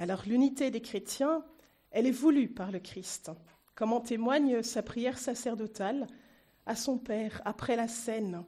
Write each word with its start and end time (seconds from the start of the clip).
Alors 0.00 0.22
l'unité 0.26 0.70
des 0.70 0.80
chrétiens, 0.80 1.44
elle 1.90 2.06
est 2.06 2.12
voulue 2.12 2.48
par 2.48 2.70
le 2.70 2.78
Christ, 2.78 3.32
comme 3.74 3.92
en 3.92 4.00
témoigne 4.00 4.62
sa 4.62 4.80
prière 4.80 5.18
sacerdotale 5.18 6.06
à 6.66 6.76
son 6.76 6.98
Père 6.98 7.42
après 7.44 7.74
la 7.74 7.88
scène. 7.88 8.44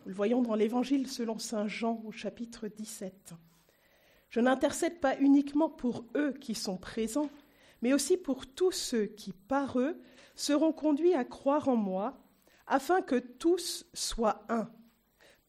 Nous 0.00 0.08
le 0.08 0.14
voyons 0.14 0.40
dans 0.40 0.54
l'Évangile 0.54 1.06
selon 1.06 1.38
Saint 1.38 1.68
Jean 1.68 2.00
au 2.06 2.12
chapitre 2.12 2.68
17. 2.68 3.34
Je 4.30 4.40
n'intercède 4.40 4.98
pas 4.98 5.18
uniquement 5.18 5.68
pour 5.68 6.06
eux 6.16 6.32
qui 6.32 6.54
sont 6.54 6.78
présents, 6.78 7.28
mais 7.82 7.92
aussi 7.92 8.16
pour 8.16 8.46
tous 8.46 8.72
ceux 8.72 9.04
qui, 9.04 9.34
par 9.34 9.78
eux, 9.78 10.00
seront 10.34 10.72
conduits 10.72 11.12
à 11.12 11.26
croire 11.26 11.68
en 11.68 11.76
moi, 11.76 12.16
afin 12.66 13.02
que 13.02 13.16
tous 13.16 13.84
soient 13.92 14.46
un. 14.48 14.70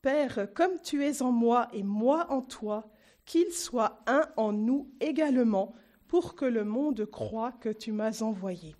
Père, 0.01 0.49
comme 0.53 0.81
tu 0.83 1.05
es 1.05 1.21
en 1.21 1.31
moi 1.31 1.69
et 1.71 1.83
moi 1.83 2.29
en 2.33 2.41
toi, 2.41 2.91
qu'ils 3.27 3.53
soient 3.53 4.01
un 4.07 4.27
en 4.37 4.51
nous 4.51 4.89
également, 4.99 5.75
pour 6.07 6.35
que 6.35 6.45
le 6.45 6.63
monde 6.63 7.05
croie 7.05 7.51
que 7.51 7.69
tu 7.69 7.91
m'as 7.91 8.23
envoyé. 8.23 8.75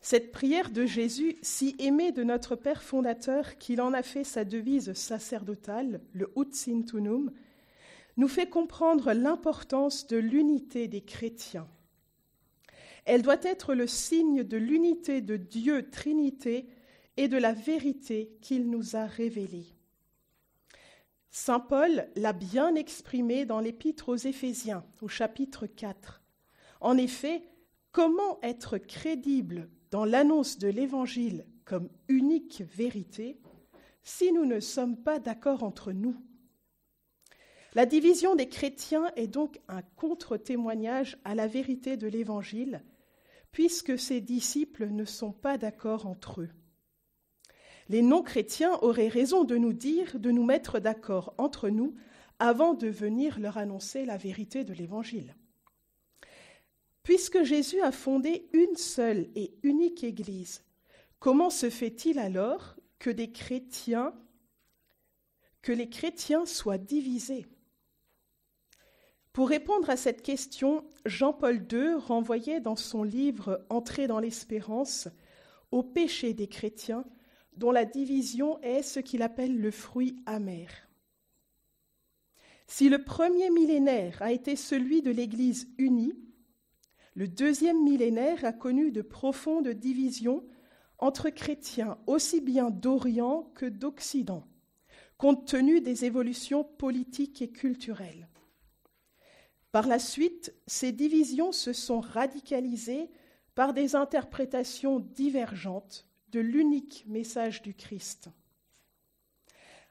Cette 0.00 0.30
prière 0.30 0.70
de 0.70 0.86
Jésus, 0.86 1.36
si 1.42 1.74
aimée 1.78 2.12
de 2.12 2.22
notre 2.22 2.54
Père 2.54 2.82
fondateur, 2.82 3.58
qu'il 3.58 3.80
en 3.80 3.92
a 3.92 4.02
fait 4.02 4.22
sa 4.22 4.44
devise 4.44 4.92
sacerdotale, 4.92 6.00
le 6.12 6.30
Ut 6.36 6.52
Sintunum, 6.52 7.32
nous 8.16 8.28
fait 8.28 8.48
comprendre 8.48 9.12
l'importance 9.12 10.06
de 10.06 10.16
l'unité 10.16 10.86
des 10.86 11.00
chrétiens. 11.00 11.68
Elle 13.06 13.22
doit 13.22 13.42
être 13.42 13.74
le 13.74 13.86
signe 13.86 14.44
de 14.44 14.56
l'unité 14.56 15.20
de 15.20 15.36
Dieu 15.36 15.88
Trinité 15.90 16.68
et 17.16 17.28
de 17.28 17.38
la 17.38 17.52
vérité 17.52 18.36
qu'il 18.42 18.68
nous 18.68 18.96
a 18.96 19.06
révélée. 19.06 19.77
Saint 21.40 21.60
Paul 21.60 22.08
l'a 22.16 22.32
bien 22.32 22.74
exprimé 22.74 23.46
dans 23.46 23.60
l'épître 23.60 24.08
aux 24.08 24.16
Éphésiens 24.16 24.84
au 25.00 25.06
chapitre 25.06 25.68
4. 25.68 26.20
En 26.80 26.98
effet, 26.98 27.44
comment 27.92 28.40
être 28.42 28.76
crédible 28.76 29.70
dans 29.92 30.04
l'annonce 30.04 30.58
de 30.58 30.66
l'Évangile 30.66 31.46
comme 31.64 31.90
unique 32.08 32.64
vérité 32.76 33.40
si 34.02 34.32
nous 34.32 34.46
ne 34.46 34.58
sommes 34.58 34.96
pas 34.96 35.20
d'accord 35.20 35.62
entre 35.62 35.92
nous? 35.92 36.16
La 37.72 37.86
division 37.86 38.34
des 38.34 38.48
chrétiens 38.48 39.12
est 39.14 39.28
donc 39.28 39.60
un 39.68 39.82
contre-témoignage 39.94 41.18
à 41.24 41.36
la 41.36 41.46
vérité 41.46 41.96
de 41.96 42.08
l'Évangile, 42.08 42.82
puisque 43.52 43.96
ses 43.96 44.20
disciples 44.20 44.88
ne 44.88 45.04
sont 45.04 45.32
pas 45.32 45.56
d'accord 45.56 46.06
entre 46.06 46.40
eux. 46.40 46.50
Les 47.88 48.02
non-chrétiens 48.02 48.78
auraient 48.82 49.08
raison 49.08 49.44
de 49.44 49.56
nous 49.56 49.72
dire 49.72 50.18
de 50.18 50.30
nous 50.30 50.44
mettre 50.44 50.78
d'accord 50.78 51.34
entre 51.38 51.70
nous 51.70 51.94
avant 52.38 52.74
de 52.74 52.88
venir 52.88 53.38
leur 53.40 53.56
annoncer 53.58 54.04
la 54.04 54.16
vérité 54.16 54.64
de 54.64 54.72
l'Évangile. 54.72 55.34
Puisque 57.02 57.42
Jésus 57.42 57.80
a 57.80 57.90
fondé 57.90 58.48
une 58.52 58.76
seule 58.76 59.30
et 59.34 59.54
unique 59.62 60.04
Église, 60.04 60.62
comment 61.18 61.50
se 61.50 61.70
fait-il 61.70 62.18
alors 62.18 62.76
que 62.98 63.10
des 63.10 63.32
chrétiens, 63.32 64.12
que 65.62 65.72
les 65.72 65.88
chrétiens 65.88 66.44
soient 66.44 66.78
divisés? 66.78 67.46
Pour 69.32 69.48
répondre 69.48 69.88
à 69.88 69.96
cette 69.96 70.22
question, 70.22 70.84
Jean-Paul 71.06 71.64
II 71.72 71.94
renvoyait 71.94 72.60
dans 72.60 72.76
son 72.76 73.04
livre 73.04 73.64
Entrée 73.70 74.06
dans 74.06 74.18
l'espérance 74.18 75.08
au 75.70 75.82
péché 75.82 76.34
des 76.34 76.48
chrétiens, 76.48 77.04
dont 77.58 77.72
la 77.72 77.84
division 77.84 78.60
est 78.62 78.82
ce 78.82 79.00
qu'il 79.00 79.20
appelle 79.20 79.60
le 79.60 79.72
fruit 79.72 80.16
amer. 80.26 80.68
Si 82.68 82.88
le 82.88 83.02
premier 83.02 83.50
millénaire 83.50 84.22
a 84.22 84.30
été 84.30 84.54
celui 84.54 85.02
de 85.02 85.10
l'Église 85.10 85.68
unie, 85.76 86.14
le 87.14 87.26
deuxième 87.26 87.82
millénaire 87.82 88.44
a 88.44 88.52
connu 88.52 88.92
de 88.92 89.02
profondes 89.02 89.68
divisions 89.68 90.46
entre 90.98 91.30
chrétiens 91.30 91.98
aussi 92.06 92.40
bien 92.40 92.70
d'Orient 92.70 93.50
que 93.56 93.66
d'Occident, 93.66 94.44
compte 95.16 95.48
tenu 95.48 95.80
des 95.80 96.04
évolutions 96.04 96.62
politiques 96.62 97.42
et 97.42 97.50
culturelles. 97.50 98.28
Par 99.72 99.88
la 99.88 99.98
suite, 99.98 100.54
ces 100.68 100.92
divisions 100.92 101.50
se 101.50 101.72
sont 101.72 102.00
radicalisées 102.00 103.10
par 103.56 103.74
des 103.74 103.96
interprétations 103.96 105.00
divergentes 105.00 106.07
de 106.30 106.40
l'unique 106.40 107.04
message 107.06 107.62
du 107.62 107.74
Christ. 107.74 108.28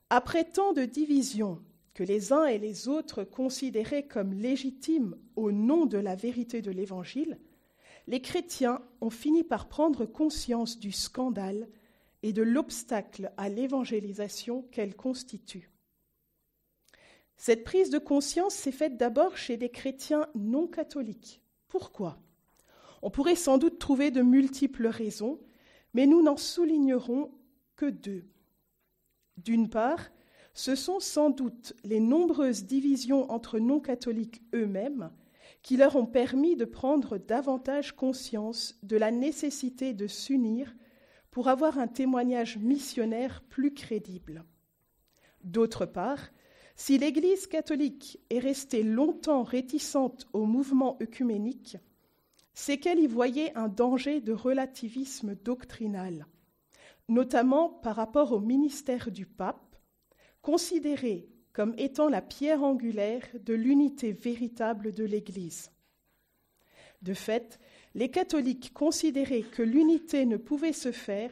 Après 0.10 0.46
tant 0.46 0.74
de 0.74 0.86
divisions 0.86 1.62
que 1.94 2.04
les 2.04 2.32
uns 2.32 2.46
et 2.46 2.60
les 2.60 2.88
autres 2.88 3.24
considéraient 3.24 4.08
comme 4.08 4.34
légitimes 4.34 5.18
au 5.36 5.52
nom 5.52 5.86
de 5.86 5.98
la 5.98 6.16
vérité 6.16 6.62
de 6.62 6.72
l'Évangile, 6.72 7.40
les 8.08 8.22
chrétiens 8.22 8.82
ont 9.02 9.10
fini 9.10 9.44
par 9.44 9.68
prendre 9.68 10.06
conscience 10.06 10.80
du 10.80 10.92
scandale 10.92 11.68
et 12.24 12.34
de 12.34 12.42
l'obstacle 12.42 13.32
à 13.38 13.50
l'évangélisation 13.50 14.64
qu'elle 14.72 14.96
constitue. 14.96 15.70
Cette 17.36 17.64
prise 17.64 17.90
de 17.90 18.00
conscience 18.00 18.56
s'est 18.56 18.72
faite 18.72 18.98
d'abord 18.98 19.38
chez 19.38 19.58
des 19.58 19.70
chrétiens 19.70 20.28
non 20.36 20.68
catholiques. 20.68 21.42
Pourquoi? 21.68 22.20
On 23.02 23.12
pourrait 23.12 23.36
sans 23.36 23.58
doute 23.58 23.78
trouver 23.78 24.10
de 24.10 24.22
multiples 24.22 24.88
raisons, 24.88 25.40
mais 25.94 26.06
nous 26.06 26.22
n'en 26.22 26.38
soulignerons 26.38 27.32
que 27.76 27.86
deux. 27.86 28.26
D'une 29.38 29.70
part, 29.70 30.10
ce 30.54 30.76
sont 30.76 31.00
sans 31.00 31.30
doute 31.30 31.74
les 31.84 32.00
nombreuses 32.00 32.66
divisions 32.66 33.30
entre 33.32 33.60
non-catholiques 33.60 34.42
eux-mêmes 34.56 35.12
qui 35.62 35.78
leur 35.78 35.96
ont 35.96 36.06
permis 36.06 36.56
de 36.56 36.66
prendre 36.66 37.18
davantage 37.18 37.96
conscience 37.96 38.80
de 38.84 38.98
la 38.98 39.12
nécessité 39.12 39.94
de 39.94 40.08
s'unir 40.08 40.74
pour 41.30 41.48
avoir 41.48 41.78
un 41.78 41.88
témoignage 41.88 42.58
missionnaire 42.58 43.44
plus 43.50 43.74
crédible. 43.74 44.46
D'autre 45.44 45.86
part, 45.86 46.32
si 46.76 46.98
l'Église 46.98 47.48
catholique 47.48 48.20
est 48.30 48.40
restée 48.40 48.84
longtemps 48.84 49.44
réticente 49.44 50.28
au 50.34 50.46
mouvement 50.46 50.98
œcuménique, 51.02 51.78
c'est 52.60 52.80
qu'elle 52.80 52.98
y 52.98 53.06
voyait 53.06 53.56
un 53.56 53.68
danger 53.68 54.20
de 54.20 54.34
relativisme 54.34 55.36
doctrinal, 55.36 56.26
notamment 57.08 57.70
par 57.70 57.96
rapport 57.96 58.32
au 58.32 58.40
ministère 58.40 59.12
du 59.12 59.28
pape, 59.28 59.76
considéré 60.42 61.30
comme 61.54 61.76
étant 61.78 62.10
la 62.10 62.20
pierre 62.20 62.64
angulaire 62.64 63.28
de 63.46 63.54
l'unité 63.54 64.12
véritable 64.12 64.92
de 64.92 65.04
l'Église. 65.04 65.70
De 67.04 67.14
fait, 67.14 67.60
les 67.94 68.10
catholiques 68.10 68.74
considéraient 68.74 69.44
que 69.44 69.62
l'unité 69.62 70.26
ne 70.26 70.38
pouvait 70.38 70.74
se 70.74 70.92
faire 70.92 71.32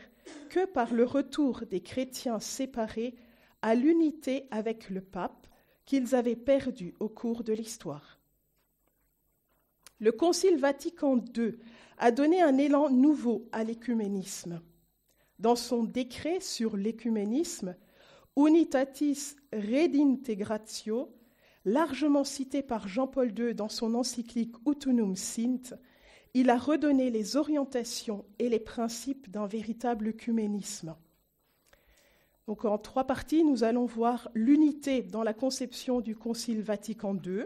que 0.49 0.67
par 0.67 0.93
le 0.93 1.05
retour 1.05 1.63
des 1.65 1.81
chrétiens 1.81 2.39
séparés 2.39 3.15
à 3.63 3.73
l'unité 3.73 4.47
avec 4.51 4.91
le 4.91 5.01
pape 5.01 5.47
qu'ils 5.85 6.13
avaient 6.13 6.35
perdu 6.35 6.93
au 6.99 7.09
cours 7.09 7.43
de 7.43 7.53
l'histoire. 7.53 8.14
Le 9.99 10.11
Concile 10.11 10.57
Vatican 10.57 11.23
II 11.37 11.55
a 11.97 12.11
donné 12.11 12.41
un 12.41 12.57
élan 12.57 12.89
nouveau 12.89 13.47
à 13.53 13.63
l'écuménisme. 13.63 14.61
Dans 15.39 15.55
son 15.55 15.83
décret 15.83 16.41
sur 16.41 16.75
l'écuménisme, 16.75 17.75
Unitatis 18.35 19.35
Redintegratio, 19.53 21.15
largement 21.63 22.25
cité 22.25 22.61
par 22.61 22.89
Jean-Paul 22.89 23.37
II 23.37 23.55
dans 23.55 23.69
son 23.69 23.95
encyclique 23.95 24.55
Utunum 24.67 25.15
Sint, 25.15 25.77
il 26.33 26.49
a 26.49 26.57
redonné 26.57 27.09
les 27.09 27.37
orientations 27.37 28.25
et 28.37 28.49
les 28.49 28.59
principes 28.59 29.29
d'un 29.29 29.47
véritable 29.47 30.09
œcuménisme. 30.09 30.95
En 32.47 32.77
trois 32.77 33.05
parties, 33.05 33.45
nous 33.45 33.63
allons 33.63 33.85
voir 33.85 34.29
l'unité 34.33 35.01
dans 35.01 35.23
la 35.23 35.33
conception 35.33 36.01
du 36.01 36.17
Concile 36.17 36.61
Vatican 36.61 37.15
II, 37.15 37.45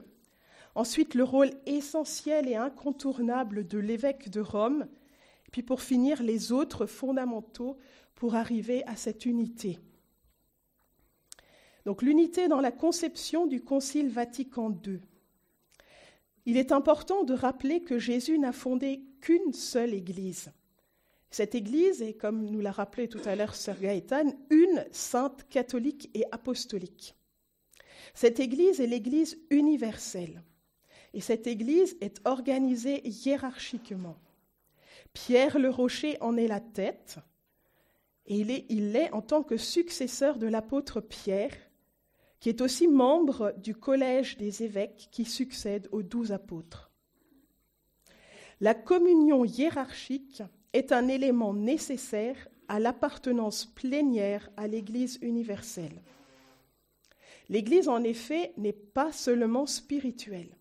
ensuite 0.80 1.14
le 1.14 1.26
rôle 1.26 1.52
essentiel 1.66 2.48
et 2.48 2.56
incontournable 2.56 3.68
de 3.68 3.78
l'évêque 3.78 4.30
de 4.30 4.40
Rome, 4.40 4.88
et 5.46 5.52
puis 5.52 5.62
pour 5.62 5.82
finir 5.82 6.24
les 6.24 6.54
autres 6.54 6.86
fondamentaux 6.86 7.78
pour 8.16 8.36
arriver 8.36 8.86
à 8.86 8.96
cette 8.96 9.26
unité. 9.26 9.78
Donc 11.86 12.02
l'unité 12.02 12.48
dans 12.48 12.62
la 12.62 12.72
conception 12.72 13.46
du 13.46 13.62
Concile 13.62 14.10
Vatican 14.10 14.72
II. 14.86 15.02
Il 16.46 16.56
est 16.56 16.72
important 16.72 17.26
de 17.26 17.34
rappeler 17.34 17.82
que 17.82 18.00
Jésus 18.00 18.40
n'a 18.40 18.54
fondé 18.54 19.04
qu'une 19.20 19.52
seule 19.52 19.94
Église. 19.94 20.50
Cette 21.30 21.56
Église 21.56 22.02
est, 22.02 22.14
comme 22.14 22.46
nous 22.46 22.62
l'a 22.62 22.72
rappelé 22.72 23.10
tout 23.10 23.22
à 23.26 23.36
l'heure 23.36 23.54
Sir 23.54 23.78
Gaëtan, 23.78 24.34
une 24.50 24.86
sainte 24.92 25.46
catholique 25.50 26.10
et 26.14 26.24
apostolique. 26.32 27.16
Cette 28.14 28.40
Église 28.40 28.80
est 28.80 28.88
l'Église 28.88 29.38
universelle. 29.50 30.42
Et 31.14 31.22
cette 31.22 31.48
Église 31.48 31.98
est 32.02 32.22
organisée 32.26 33.08
hiérarchiquement. 33.08 34.18
Pierre 35.14 35.58
le 35.58 35.70
Rocher 35.70 36.18
en 36.22 36.38
est 36.38 36.48
la 36.48 36.60
tête, 36.60 37.18
et 38.28 38.40
il 38.70 38.92
l'est 38.92 39.12
en 39.12 39.22
tant 39.22 39.42
que 39.42 39.58
successeur 39.58 40.38
de 40.38 40.48
l'apôtre 40.48 41.02
Pierre, 41.02 41.56
qui 42.40 42.50
est 42.50 42.62
aussi 42.62 42.88
membre 42.88 43.54
du 43.58 43.76
collège 43.76 44.38
des 44.38 44.64
évêques 44.64 45.10
qui 45.12 45.26
succède 45.26 45.90
aux 45.92 46.04
douze 46.04 46.32
apôtres. 46.32 46.92
La 48.62 48.74
communion 48.76 49.46
hiérarchique 49.46 50.44
est 50.74 50.92
un 50.92 51.08
élément 51.08 51.54
nécessaire 51.54 52.48
à 52.68 52.80
l'appartenance 52.80 53.66
plénière 53.66 54.50
à 54.58 54.68
l'Église 54.68 55.18
universelle. 55.22 56.04
L'Église, 57.50 57.90
en 57.90 58.04
effet, 58.04 58.54
n'est 58.58 58.74
pas 58.74 59.12
seulement 59.12 59.66
spirituelle. 59.66 60.59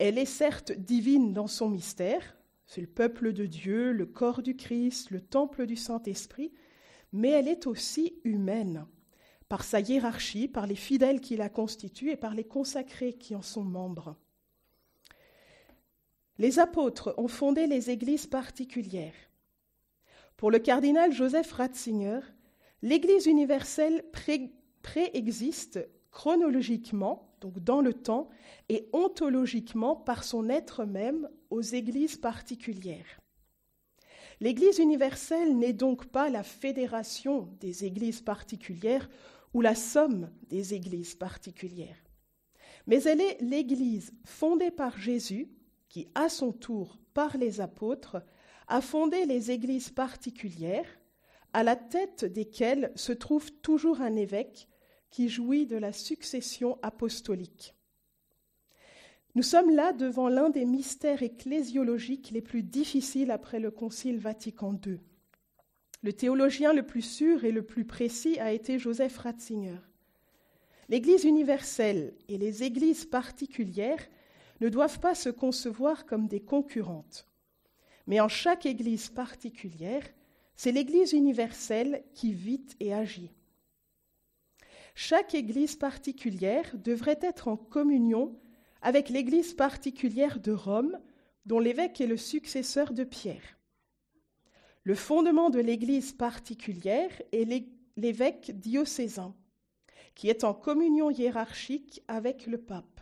Elle 0.00 0.16
est 0.16 0.24
certes 0.24 0.72
divine 0.72 1.34
dans 1.34 1.46
son 1.46 1.68
mystère, 1.68 2.34
c'est 2.64 2.80
le 2.80 2.86
peuple 2.86 3.34
de 3.34 3.44
Dieu, 3.44 3.92
le 3.92 4.06
corps 4.06 4.40
du 4.40 4.56
Christ, 4.56 5.10
le 5.10 5.20
temple 5.20 5.66
du 5.66 5.76
Saint-Esprit, 5.76 6.54
mais 7.12 7.28
elle 7.28 7.48
est 7.48 7.66
aussi 7.66 8.18
humaine, 8.24 8.86
par 9.50 9.62
sa 9.62 9.78
hiérarchie, 9.78 10.48
par 10.48 10.66
les 10.66 10.74
fidèles 10.74 11.20
qui 11.20 11.36
la 11.36 11.50
constituent 11.50 12.12
et 12.12 12.16
par 12.16 12.34
les 12.34 12.44
consacrés 12.44 13.12
qui 13.12 13.34
en 13.34 13.42
sont 13.42 13.62
membres. 13.62 14.16
Les 16.38 16.58
apôtres 16.60 17.12
ont 17.18 17.28
fondé 17.28 17.66
les 17.66 17.90
églises 17.90 18.26
particulières. 18.26 19.28
Pour 20.38 20.50
le 20.50 20.60
cardinal 20.60 21.12
Joseph 21.12 21.52
Ratzinger, 21.52 22.20
l'Église 22.80 23.26
universelle 23.26 24.02
préexiste 24.80 25.86
chronologiquement 26.10 27.29
donc 27.40 27.58
dans 27.60 27.80
le 27.80 27.94
temps, 27.94 28.28
et 28.68 28.88
ontologiquement 28.92 29.96
par 29.96 30.24
son 30.24 30.48
être 30.48 30.84
même 30.84 31.28
aux 31.50 31.62
églises 31.62 32.16
particulières. 32.16 33.20
L'Église 34.40 34.78
universelle 34.78 35.58
n'est 35.58 35.74
donc 35.74 36.06
pas 36.06 36.30
la 36.30 36.42
fédération 36.42 37.48
des 37.60 37.84
églises 37.84 38.22
particulières 38.22 39.08
ou 39.52 39.60
la 39.60 39.74
somme 39.74 40.30
des 40.48 40.74
églises 40.74 41.14
particulières, 41.14 42.02
mais 42.86 43.02
elle 43.02 43.20
est 43.20 43.38
l'Église 43.40 44.12
fondée 44.24 44.70
par 44.70 44.98
Jésus 44.98 45.50
qui, 45.88 46.08
à 46.14 46.28
son 46.28 46.52
tour, 46.52 46.98
par 47.12 47.36
les 47.36 47.60
apôtres, 47.60 48.22
a 48.68 48.80
fondé 48.80 49.26
les 49.26 49.50
églises 49.50 49.90
particulières, 49.90 50.86
à 51.52 51.64
la 51.64 51.76
tête 51.76 52.24
desquelles 52.24 52.92
se 52.94 53.12
trouve 53.12 53.50
toujours 53.50 54.00
un 54.00 54.14
évêque 54.14 54.68
qui 55.10 55.28
jouit 55.28 55.66
de 55.66 55.76
la 55.76 55.92
succession 55.92 56.78
apostolique. 56.82 57.74
Nous 59.34 59.42
sommes 59.42 59.70
là 59.70 59.92
devant 59.92 60.28
l'un 60.28 60.50
des 60.50 60.64
mystères 60.64 61.22
ecclésiologiques 61.22 62.30
les 62.32 62.42
plus 62.42 62.62
difficiles 62.62 63.30
après 63.30 63.60
le 63.60 63.70
Concile 63.70 64.18
Vatican 64.18 64.78
II. 64.84 64.98
Le 66.02 66.12
théologien 66.12 66.72
le 66.72 66.84
plus 66.84 67.02
sûr 67.02 67.44
et 67.44 67.52
le 67.52 67.62
plus 67.62 67.84
précis 67.84 68.40
a 68.40 68.52
été 68.52 68.78
Joseph 68.78 69.18
Ratzinger. 69.18 69.78
L'Église 70.88 71.24
universelle 71.24 72.14
et 72.28 72.38
les 72.38 72.64
églises 72.64 73.04
particulières 73.04 74.04
ne 74.60 74.68
doivent 74.68 74.98
pas 74.98 75.14
se 75.14 75.28
concevoir 75.28 76.06
comme 76.06 76.26
des 76.26 76.40
concurrentes. 76.40 77.28
Mais 78.06 78.18
en 78.18 78.28
chaque 78.28 78.66
Église 78.66 79.08
particulière, 79.08 80.02
c'est 80.56 80.72
l'Église 80.72 81.12
universelle 81.12 82.02
qui 82.14 82.32
vit 82.32 82.66
et 82.80 82.92
agit. 82.92 83.30
Chaque 84.94 85.34
Église 85.34 85.76
particulière 85.76 86.70
devrait 86.74 87.18
être 87.22 87.48
en 87.48 87.56
communion 87.56 88.38
avec 88.82 89.08
l'Église 89.08 89.54
particulière 89.54 90.40
de 90.40 90.52
Rome, 90.52 90.98
dont 91.46 91.58
l'évêque 91.58 92.00
est 92.00 92.06
le 92.06 92.16
successeur 92.16 92.92
de 92.92 93.04
Pierre. 93.04 93.58
Le 94.84 94.94
fondement 94.94 95.50
de 95.50 95.60
l'Église 95.60 96.12
particulière 96.12 97.10
est 97.32 97.66
l'évêque 97.96 98.52
diocésain, 98.58 99.34
qui 100.14 100.28
est 100.28 100.44
en 100.44 100.54
communion 100.54 101.10
hiérarchique 101.10 102.02
avec 102.08 102.46
le 102.46 102.58
pape. 102.58 103.00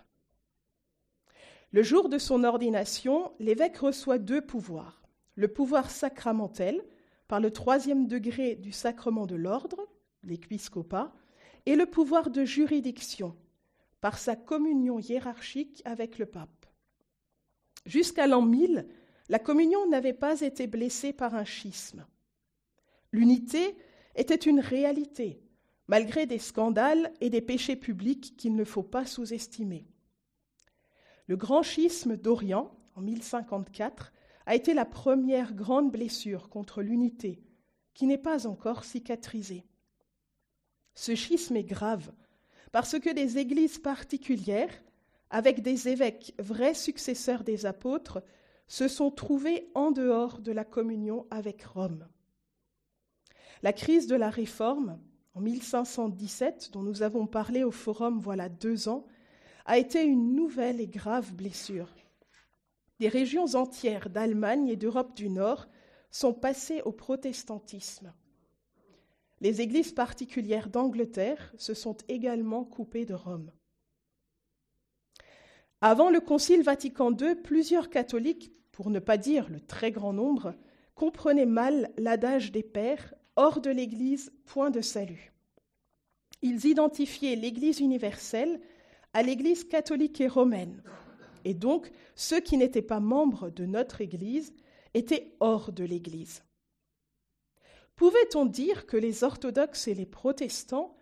Le 1.70 1.82
jour 1.82 2.08
de 2.08 2.19
son 2.19 2.44
ordination, 2.44 3.32
l'évêque 3.38 3.76
reçoit 3.76 4.19
deux 4.19 4.40
pouvoirs. 4.40 5.02
Le 5.35 5.49
pouvoir 5.49 5.90
sacramentel, 5.90 6.82
par 7.29 7.40
le 7.40 7.50
troisième 7.50 8.08
degré 8.08 8.56
du 8.56 8.73
sacrement 8.73 9.26
de 9.26 9.37
l'ordre, 9.37 9.87
l'épiscopat, 10.23 11.14
et 11.69 11.76
le 11.76 11.85
pouvoir 11.85 12.31
de 12.31 12.47
juridiction 12.47 13.37
par 14.00 14.17
sa 14.17 14.37
communion 14.37 14.99
hiérarchique 14.99 15.82
avec 15.85 16.17
le 16.17 16.25
pape. 16.25 16.65
Jusqu'à 17.85 18.26
l'an 18.26 18.41
1000, 18.41 18.88
la 19.29 19.38
communion 19.38 19.87
n'avait 19.87 20.15
pas 20.15 20.41
été 20.41 20.67
blessée 20.67 21.12
par 21.12 21.35
un 21.35 21.44
schisme. 21.44 22.06
L'unité 23.12 23.76
était 24.15 24.35
une 24.35 24.61
réalité, 24.61 25.43
malgré 25.88 26.25
des 26.25 26.38
scandales 26.38 27.12
et 27.20 27.29
des 27.29 27.43
péchés 27.43 27.76
publics 27.76 28.35
qu'il 28.38 28.56
ne 28.56 28.64
faut 28.64 28.82
pas 28.82 29.05
sous-estimer. 29.05 29.87
Le 31.26 31.37
grand 31.37 31.62
schisme 31.62 32.17
d'Orient, 32.17 32.75
en 32.94 33.03
1054, 33.03 34.14
a 34.47 34.55
été 34.55 34.73
la 34.73 34.87
première 34.87 35.53
grande 35.53 35.93
blessure 35.93 36.49
contre 36.49 36.81
l'unité, 36.81 37.43
qui 37.93 38.06
n'est 38.06 38.17
pas 38.17 38.47
encore 38.47 38.85
cicatrisée. 38.85 39.68
Ce 40.99 41.15
schisme 41.15 41.55
est 41.55 41.62
grave 41.62 42.11
parce 42.73 42.99
que 42.99 43.15
des 43.15 43.39
églises 43.39 43.79
particulières, 43.79 44.75
avec 45.31 45.62
des 45.62 45.89
évêques 45.89 46.35
vrais 46.41 46.75
successeurs 46.75 47.45
des 47.45 47.67
apôtres, 47.67 48.21
se 48.67 48.89
sont 48.89 49.12
trouvées 49.12 49.71
en 49.77 49.93
dehors 49.93 50.41
de 50.41 50.50
la 50.50 50.65
communion 50.65 51.25
avec 51.31 51.62
Rome. 51.62 52.09
La 53.62 53.73
crise 53.73 54.09
de 54.09 54.17
la 54.17 54.29
Réforme, 54.29 54.99
en 55.35 55.41
1517, 55.41 56.71
dont 56.73 56.83
nous 56.83 57.03
avons 57.03 57.29
parlé 57.29 57.62
au 57.62 57.71
Forum 57.71 58.19
voilà 58.19 58.49
deux 58.49 58.89
ans, 58.89 59.06
a 59.67 59.79
été 59.79 60.03
une 60.03 60.35
nouvelle 60.35 60.81
et 60.81 60.89
grave 60.89 61.33
blessure. 61.33 61.95
Des 62.99 63.09
régions 63.09 63.55
entières 63.55 64.11
d'Allemagne 64.11 64.67
et 64.67 64.77
d'Europe 64.77 65.15
du 65.15 65.31
Nord 65.31 65.69
sont 66.11 66.35
passées 66.35 66.83
au 66.83 66.91
protestantisme. 66.91 68.12
Les 69.40 69.61
églises 69.61 69.93
particulières 69.93 70.69
d'Angleterre 70.69 71.52
se 71.56 71.75
sont 71.75 71.96
également 72.08 72.64
coupées 72.64 73.05
de 73.05 73.14
Rome. 73.14 73.52
Avant 75.81 76.11
le 76.11 76.20
Concile 76.20 76.62
Vatican 76.62 77.17
II, 77.17 77.37
plusieurs 77.37 77.88
catholiques, 77.88 78.52
pour 78.73 78.90
ne 78.90 78.99
pas 78.99 79.17
dire 79.17 79.49
le 79.49 79.61
très 79.61 79.93
grand 79.93 80.12
nombre, 80.12 80.55
comprenaient 80.96 81.46
mal 81.46 81.93
l'adage 81.96 82.50
des 82.50 82.64
pères 82.64 83.14
hors 83.37 83.61
de 83.61 83.70
l'Église, 83.70 84.32
point 84.44 84.70
de 84.70 84.81
salut. 84.81 85.32
Ils 86.43 86.67
identifiaient 86.67 87.37
l'Église 87.37 87.79
universelle 87.79 88.61
à 89.12 89.23
l'Église 89.23 89.62
catholique 89.62 90.20
et 90.20 90.26
romaine, 90.26 90.82
et 91.44 91.55
donc 91.55 91.90
ceux 92.17 92.40
qui 92.40 92.56
n'étaient 92.56 92.82
pas 92.82 93.00
membres 93.00 93.50
de 93.50 93.64
notre 93.64 94.00
Église 94.00 94.52
étaient 94.95 95.37
hors 95.38 95.71
de 95.71 95.85
l'Église. 95.85 96.42
Pouvait-on 97.99 98.47
dire 98.47 98.87
que 98.87 98.97
les 98.97 99.25
orthodoxes 99.25 99.88
et 99.88 99.95
les 99.95 100.07
protestants 100.07 100.97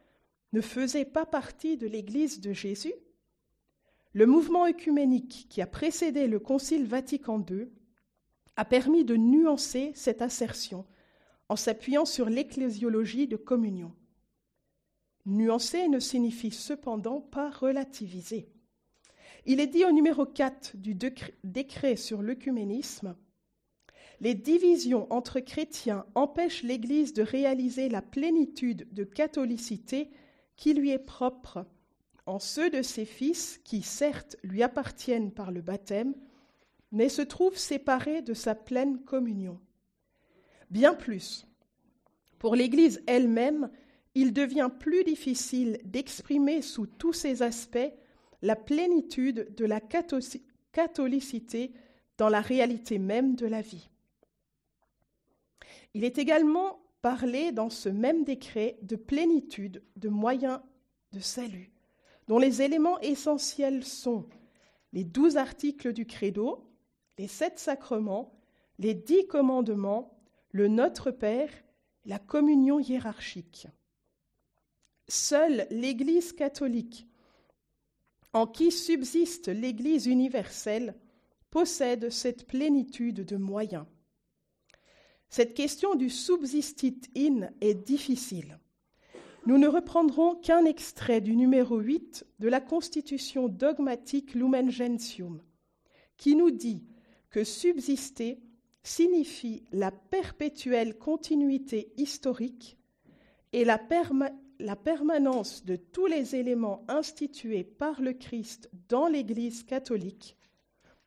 ne 0.55 0.63
faisaient 0.63 1.05
pas 1.05 1.27
partie 1.27 1.77
de 1.77 1.87
l'Église 1.87 2.41
de 2.41 2.55
Jésus? 2.55 2.95
Le 4.15 4.25
mouvement 4.25 4.67
œcuménique 4.67 5.47
qui 5.51 5.61
a 5.61 5.67
précédé 5.67 6.27
le 6.27 6.39
Concile 6.39 6.87
Vatican 6.87 7.45
II 7.51 7.69
a 8.57 8.65
permis 8.65 9.05
de 9.05 9.15
nuancer 9.15 9.93
cette 9.95 10.23
assertion 10.23 10.87
en 11.51 11.57
s'appuyant 11.57 12.07
sur 12.07 12.31
l'ecclésiologie 12.31 13.29
de 13.29 13.37
communion. 13.37 13.93
Nuancer 15.27 15.89
ne 15.89 15.99
signifie 15.99 16.51
cependant 16.51 17.21
pas 17.21 17.51
relativiser. 17.51 18.49
Il 19.45 19.61
est 19.61 19.67
dit 19.67 19.85
au 19.85 19.93
numéro 19.93 20.25
4 20.25 20.79
du 20.79 20.97
décret 21.45 21.97
sur 21.97 22.23
l'œcuménisme 22.23 23.15
les 24.21 24.35
divisions 24.35 25.07
entre 25.11 25.41
chrétiens 25.41 26.07
empêchent 26.15 26.63
l'Église 26.63 27.13
de 27.13 27.23
réaliser 27.23 27.89
la 27.89 28.03
plénitude 28.03 28.89
de 28.93 29.05
catholicité 29.05 30.11
qui 30.57 30.75
lui 30.75 30.91
est 30.91 30.99
propre 30.99 31.67
en 32.25 32.39
ceux 32.39 32.71
de 32.71 32.83
ses 32.83 33.05
fils 33.05 33.61
qui, 33.63 33.83
certes, 33.83 34.37
lui 34.43 34.63
appartiennent 34.63 35.31
par 35.31 35.53
le 35.53 35.61
baptême, 35.61 36.15
mais 36.91 37.09
se 37.09 37.23
trouvent 37.23 37.59
séparés 37.59 38.23
de 38.23 38.35
sa 38.35 38.55
pleine 38.55 38.99
communion. 39.05 39.61
Bien 40.71 40.95
plus, 40.95 41.47
pour 42.39 42.57
l'Église 42.57 43.03
elle-même, 43.07 43.71
il 44.15 44.33
devient 44.33 44.71
plus 44.81 45.05
difficile 45.05 45.79
d'exprimer 45.85 46.63
sous 46.63 46.87
tous 46.87 47.13
ses 47.13 47.43
aspects 47.43 47.93
la 48.43 48.57
plénitude 48.57 49.55
de 49.55 49.65
la 49.65 49.81
catholicité 50.73 51.73
dans 52.19 52.29
la 52.29 52.41
réalité 52.41 52.99
même 52.99 53.37
de 53.37 53.47
la 53.47 53.61
vie. 53.61 53.89
Il 55.95 56.05
est 56.05 56.19
également 56.19 56.81
parlé 57.03 57.53
dans 57.53 57.71
ce 57.71 57.89
même 57.89 58.25
décret 58.25 58.79
de 58.83 58.97
plénitude 58.97 59.83
de 59.97 60.09
moyens 60.09 60.61
de 61.13 61.21
salut, 61.21 61.73
dont 62.27 62.39
les 62.39 62.63
éléments 62.63 63.01
essentiels 63.01 63.85
sont 63.85 64.27
les 64.93 65.05
douze 65.05 65.37
articles 65.37 65.93
du 65.93 66.07
credo, 66.07 66.65
les 67.19 67.29
sept 67.29 67.59
sacrements, 67.59 68.33
les 68.79 68.95
dix 68.95 69.27
commandements, 69.27 70.19
le 70.51 70.69
Notre 70.69 71.11
Père, 71.11 71.51
la 72.05 72.19
communion 72.19 72.79
hiérarchique. 72.79 73.69
seule 75.09 75.67
l'Église 75.71 76.33
catholique, 76.33 77.07
en 78.33 78.47
qui 78.47 78.71
subsiste 78.71 79.49
l'Église 79.49 80.07
universelle, 80.07 80.95
possède 81.51 82.11
cette 82.11 82.47
plénitude 82.47 83.25
de 83.25 83.37
moyens. 83.37 83.87
Cette 85.29 85.55
question 85.55 85.95
du 85.95 86.09
subsistit 86.09 87.01
in 87.17 87.51
est 87.61 87.75
difficile. 87.75 88.59
Nous 89.47 89.59
ne 89.59 89.69
reprendrons 89.69 90.35
qu'un 90.35 90.65
extrait 90.65 91.21
du 91.21 91.37
numéro 91.37 91.79
8 91.79 92.27
de 92.41 92.49
la 92.49 92.61
Constitution 92.61 93.49
dogmatique 93.49 94.35
Lumen 94.35 94.71
Gentium, 94.71 95.41
qui 96.17 96.35
nous 96.35 96.51
dit 96.51 96.85
que 97.31 97.45
subsister 97.45 98.41
signifie 98.83 99.63
la 99.73 99.91
perpétuelle 99.91 100.97
continuité 100.97 101.93
historique 101.97 102.77
et 103.53 103.65
la, 103.65 103.81
la, 104.59 104.77
permanence 104.77 105.65
de 105.65 105.77
tous 105.77 106.07
les 106.07 106.35
éléments 106.35 106.85
institués 106.89 107.65
par 107.65 108.01
le 108.01 108.13
Christ 108.13 108.71
dans 108.89 109.07
l'Église 109.07 109.65
catholique, 109.65 110.36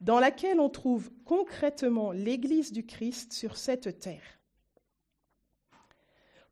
dans 0.01 0.19
laquelle 0.19 0.59
on 0.59 0.69
trouve 0.69 1.11
concrètement 1.25 2.11
l'Église 2.11 2.71
du 2.71 2.85
Christ 2.85 3.33
sur 3.33 3.57
cette 3.57 3.99
terre. 3.99 4.39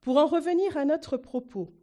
Pour 0.02 0.18
en 0.18 0.26
revenir 0.26 0.78
à 0.78 0.86
notre 0.86 1.18
propos, 1.18 1.74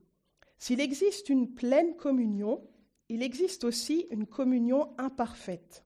s'il 0.59 0.81
existe 0.81 1.29
une 1.29 1.55
pleine 1.55 1.97
communion, 1.97 2.67
il 3.09 3.23
existe 3.23 3.65
aussi 3.65 4.07
une 4.11 4.27
communion 4.27 4.95
imparfaite. 4.99 5.85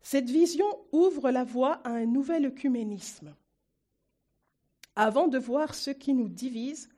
Cette 0.00 0.28
vision 0.28 0.66
ouvre 0.92 1.30
la 1.30 1.44
voie 1.44 1.74
à 1.84 1.90
un 1.90 2.06
nouvel 2.06 2.46
œcuménisme. 2.46 3.34
Avant 4.96 5.28
de 5.28 5.38
voir 5.38 5.74
ce 5.74 5.90
qui 5.90 6.12
nous 6.12 6.28
divise, 6.28 6.88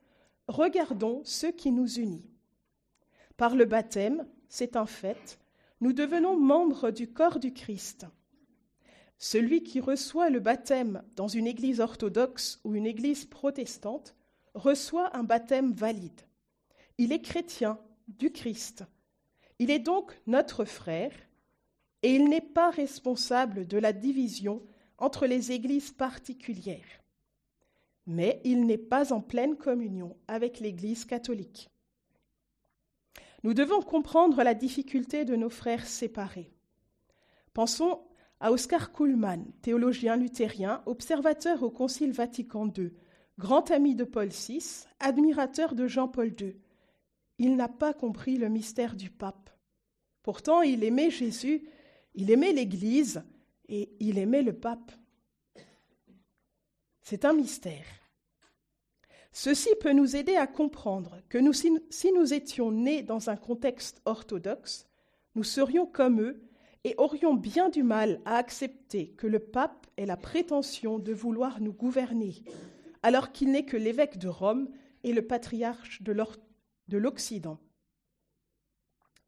regardons 0.47 1.21
ce 1.23 1.47
qui 1.47 1.71
nous 1.71 1.99
unit. 1.99 2.25
Par 3.37 3.55
le 3.55 3.65
baptême, 3.65 4.27
c'est 4.49 4.75
un 4.75 4.85
fait, 4.85 5.39
nous 5.81 5.93
devenons 5.93 6.37
membres 6.37 6.91
du 6.91 7.11
corps 7.11 7.39
du 7.39 7.53
Christ. 7.53 8.05
Celui 9.19 9.63
qui 9.63 9.79
reçoit 9.79 10.29
le 10.29 10.39
baptême 10.39 11.03
dans 11.15 11.27
une 11.27 11.47
église 11.47 11.79
orthodoxe 11.79 12.59
ou 12.63 12.75
une 12.75 12.85
église 12.85 13.25
protestante 13.25 14.15
reçoit 14.53 15.15
un 15.15 15.23
baptême 15.23 15.71
valide. 15.71 16.21
Il 16.97 17.11
est 17.11 17.21
chrétien 17.21 17.79
du 18.07 18.31
Christ. 18.31 18.83
Il 19.59 19.71
est 19.71 19.79
donc 19.79 20.19
notre 20.27 20.65
frère 20.65 21.13
et 22.03 22.15
il 22.15 22.29
n'est 22.29 22.41
pas 22.41 22.69
responsable 22.69 23.67
de 23.67 23.77
la 23.77 23.93
division 23.93 24.63
entre 24.97 25.25
les 25.25 25.51
églises 25.51 25.91
particulières. 25.91 27.03
Mais 28.05 28.39
il 28.43 28.65
n'est 28.65 28.77
pas 28.77 29.13
en 29.13 29.21
pleine 29.21 29.57
communion 29.57 30.15
avec 30.27 30.59
l'Église 30.59 31.05
catholique. 31.05 31.69
Nous 33.43 33.53
devons 33.53 33.81
comprendre 33.81 34.43
la 34.43 34.53
difficulté 34.53 35.25
de 35.25 35.35
nos 35.35 35.49
frères 35.49 35.85
séparés. 35.85 36.51
Pensons 37.53 38.01
à 38.39 38.51
Oscar 38.51 38.91
Kuhlmann, 38.91 39.45
théologien 39.61 40.15
luthérien, 40.15 40.81
observateur 40.85 41.63
au 41.63 41.69
Concile 41.69 42.11
Vatican 42.11 42.71
II, 42.75 42.91
grand 43.39 43.71
ami 43.71 43.95
de 43.95 44.03
Paul 44.03 44.29
VI, 44.29 44.85
admirateur 44.99 45.75
de 45.75 45.87
Jean-Paul 45.87 46.33
II. 46.39 46.55
Il 47.39 47.55
n'a 47.55 47.69
pas 47.69 47.93
compris 47.93 48.37
le 48.37 48.49
mystère 48.49 48.95
du 48.95 49.09
pape. 49.09 49.49
Pourtant, 50.23 50.61
il 50.61 50.83
aimait 50.83 51.11
Jésus 51.11 51.67
il 52.17 52.31
aimait 52.31 52.51
l'Église 52.51 53.23
et 53.69 53.95
il 53.99 54.17
aimait 54.17 54.41
le 54.41 54.53
pape. 54.53 54.91
C'est 57.01 57.25
un 57.25 57.33
mystère. 57.33 57.85
Ceci 59.39 59.69
peut 59.79 59.93
nous 59.93 60.15
aider 60.15 60.35
à 60.35 60.47
comprendre 60.47 61.21
que 61.29 61.37
si 61.91 62.11
nous 62.11 62.33
étions 62.33 62.71
nés 62.71 63.03
dans 63.03 63.29
un 63.29 63.35
contexte 63.35 64.01
orthodoxe, 64.05 64.87
nous 65.35 65.43
serions 65.43 65.85
comme 65.85 66.21
eux 66.21 66.41
et 66.83 66.95
aurions 66.97 67.35
bien 67.35 67.69
du 67.69 67.83
mal 67.83 68.19
à 68.25 68.37
accepter 68.37 69.09
que 69.09 69.27
le 69.27 69.37
pape 69.37 69.85
ait 69.95 70.07
la 70.07 70.17
prétention 70.17 70.97
de 70.97 71.13
vouloir 71.13 71.61
nous 71.61 71.71
gouverner, 71.71 72.33
alors 73.03 73.31
qu'il 73.31 73.51
n'est 73.51 73.63
que 73.63 73.77
l'évêque 73.77 74.17
de 74.17 74.27
Rome 74.27 74.71
et 75.03 75.13
le 75.13 75.21
patriarche 75.21 76.01
de 76.01 76.97
l'Occident. 76.97 77.59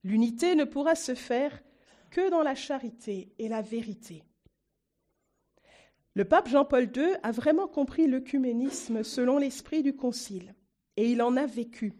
L'unité 0.03 0.55
ne 0.55 0.63
pourra 0.63 0.95
se 0.95 1.13
faire 1.13 1.61
que 2.09 2.31
dans 2.31 2.41
la 2.41 2.55
charité 2.55 3.31
et 3.37 3.47
la 3.47 3.61
vérité. 3.61 4.23
Le 6.15 6.25
pape 6.25 6.49
Jean-Paul 6.49 6.89
II 6.95 7.13
a 7.23 7.31
vraiment 7.31 7.67
compris 7.67 8.07
l'œcuménisme 8.07 9.03
selon 9.03 9.37
l'esprit 9.37 9.83
du 9.83 9.95
Concile, 9.95 10.55
et 10.97 11.11
il 11.11 11.21
en 11.21 11.37
a 11.37 11.45
vécu. 11.45 11.93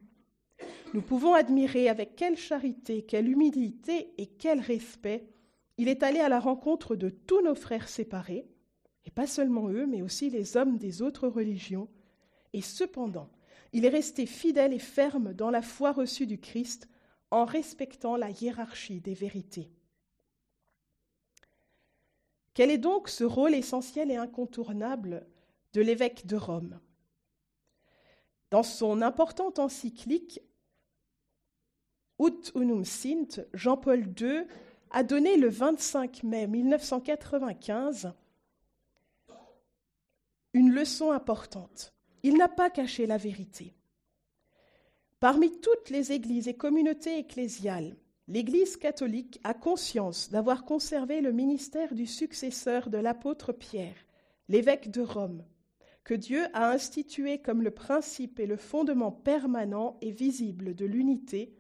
Nous 0.94 1.02
pouvons 1.02 1.34
admirer 1.36 1.88
avec 1.88 2.16
quelle 2.16 2.38
charité, 2.38 3.04
quelle 3.04 3.30
humilité 3.30 4.14
et 4.18 4.26
quel 4.26 4.60
respect 4.60 5.30
il 5.78 5.88
est 5.88 6.04
allé 6.04 6.20
à 6.20 6.28
la 6.28 6.40
rencontre 6.42 6.98
de 6.98 7.10
tous 7.10 7.42
nos 7.42 7.56
frères 7.56 7.88
séparés, 7.88 8.46
et 9.06 9.12
pas 9.12 9.28
seulement 9.28 9.70
eux, 9.70 9.86
mais 9.86 10.02
aussi 10.02 10.30
les 10.30 10.58
hommes 10.58 10.78
des 10.78 11.02
autres 11.02 11.30
religions, 11.30 11.88
et 12.52 12.62
cependant, 12.62 13.30
il 13.72 13.86
est 13.86 13.90
resté 13.90 14.26
fidèle 14.26 14.74
et 14.74 14.80
ferme 14.80 15.34
dans 15.34 15.52
la 15.52 15.62
foi 15.62 15.92
reçue 15.92 16.26
du 16.26 16.40
Christ 16.40 16.90
en 17.32 17.46
respectant 17.46 18.18
la 18.18 18.32
hiérarchie 18.32 19.00
des 19.00 19.14
vérités. 19.14 19.72
Quel 22.60 22.72
est 22.72 22.78
donc 22.78 23.08
ce 23.08 23.24
rôle 23.24 23.56
essentiel 23.56 24.12
et 24.12 24.18
incontournable 24.18 25.26
de 25.72 25.80
l'évêque 25.80 26.26
de 26.26 26.36
Rome? 26.36 26.82
Dans 28.52 28.64
son 28.64 29.02
importante 29.02 29.60
encyclique 29.60 30.42
Ut 32.20 32.52
unum 32.56 32.84
sint, 32.84 33.46
Jean-Paul 33.54 34.14
II 34.20 34.44
a 34.92 35.04
donné 35.04 35.38
le 35.38 35.48
25 35.48 36.24
mai 36.24 36.48
1995 36.48 38.12
une 40.52 40.74
leçon 40.74 41.14
importante. 41.14 41.94
Il 42.24 42.36
n'a 42.36 42.50
pas 42.50 42.70
caché 42.70 43.06
la 43.06 43.16
vérité. 43.16 43.74
Parmi 45.22 45.62
toutes 45.62 45.90
les 45.90 46.12
églises 46.12 46.50
et 46.50 46.58
communautés 46.58 47.20
ecclésiales, 47.20 47.96
l'Église 48.30 48.78
catholique 48.78 49.40
a 49.44 49.56
conscience 49.56 50.30
d'avoir 50.30 50.64
conservé 50.64 51.20
le 51.20 51.32
ministère 51.32 51.96
du 51.96 52.06
successeur 52.06 52.92
de 52.92 53.00
l'apôtre 53.00 53.52
Pierre, 53.52 54.06
l'évêque 54.48 54.92
de 54.92 55.02
Rome, 55.02 55.44
que 56.04 56.14
Dieu 56.14 56.46
a 56.54 56.72
institué 56.72 57.40
comme 57.40 57.64
le 57.64 57.72
principe 57.72 58.40
et 58.40 58.46
le 58.46 58.56
fondement 58.56 59.12
permanent 59.12 59.98
et 60.02 60.12
visible 60.12 60.76
de 60.76 60.86
l'unité, 60.86 61.56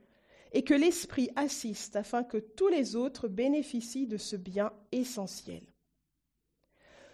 et 0.53 0.63
que 0.63 0.75
l'Esprit 0.75 1.31
assiste 1.35 1.95
afin 1.95 2.23
que 2.23 2.37
tous 2.37 2.67
les 2.67 2.95
autres 2.95 3.27
bénéficient 3.27 4.07
de 4.07 4.17
ce 4.17 4.35
bien 4.35 4.71
essentiel. 4.91 5.63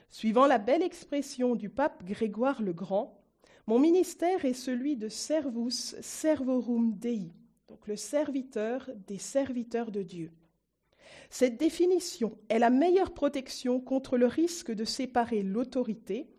Suivant 0.10 0.48
la 0.48 0.58
belle 0.58 0.84
expression 0.84 1.56
du 1.56 1.70
pape 1.70 2.04
Grégoire 2.04 2.62
le 2.62 2.74
Grand, 2.74 3.22
mon 3.68 3.80
ministère 3.80 4.44
est 4.44 4.54
celui 4.54 4.98
de 4.98 5.08
servus 5.08 5.96
servorum 6.02 6.94
Dei, 6.98 7.32
donc 7.68 7.88
le 7.88 7.96
serviteur 7.96 8.90
des 9.08 9.18
serviteurs 9.18 9.92
de 9.92 10.04
Dieu. 10.04 10.32
Cette 11.30 11.58
définition 11.58 12.38
est 12.50 12.60
la 12.60 12.70
meilleure 12.70 13.14
protection 13.14 13.80
contre 13.80 14.18
le 14.18 14.28
risque 14.28 14.72
de 14.72 14.86
séparer 14.86 15.44
l'autorité, 15.44 16.30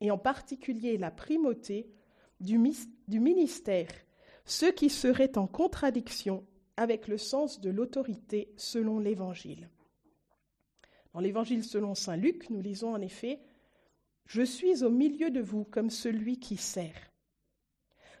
et 0.00 0.10
en 0.10 0.18
particulier 0.18 0.98
la 0.98 1.10
primauté, 1.10 1.90
du, 2.40 2.60
du 3.08 3.20
ministère, 3.20 3.88
ce 4.44 4.66
qui 4.66 4.90
serait 4.90 5.38
en 5.38 5.46
contradiction 5.46 6.44
avec 6.76 7.08
le 7.08 7.16
sens 7.16 7.60
de 7.60 7.70
l'autorité 7.70 8.52
selon 8.56 8.98
l'Évangile. 8.98 9.70
Dans 11.12 11.20
l'Évangile 11.20 11.64
selon 11.64 11.94
Saint 11.94 12.16
Luc, 12.16 12.50
nous 12.50 12.60
lisons 12.60 12.92
en 12.92 13.00
effet 13.00 13.40
Je 14.26 14.42
suis 14.42 14.82
au 14.82 14.90
milieu 14.90 15.30
de 15.30 15.40
vous 15.40 15.64
comme 15.64 15.90
celui 15.90 16.38
qui 16.38 16.56
sert. 16.56 17.12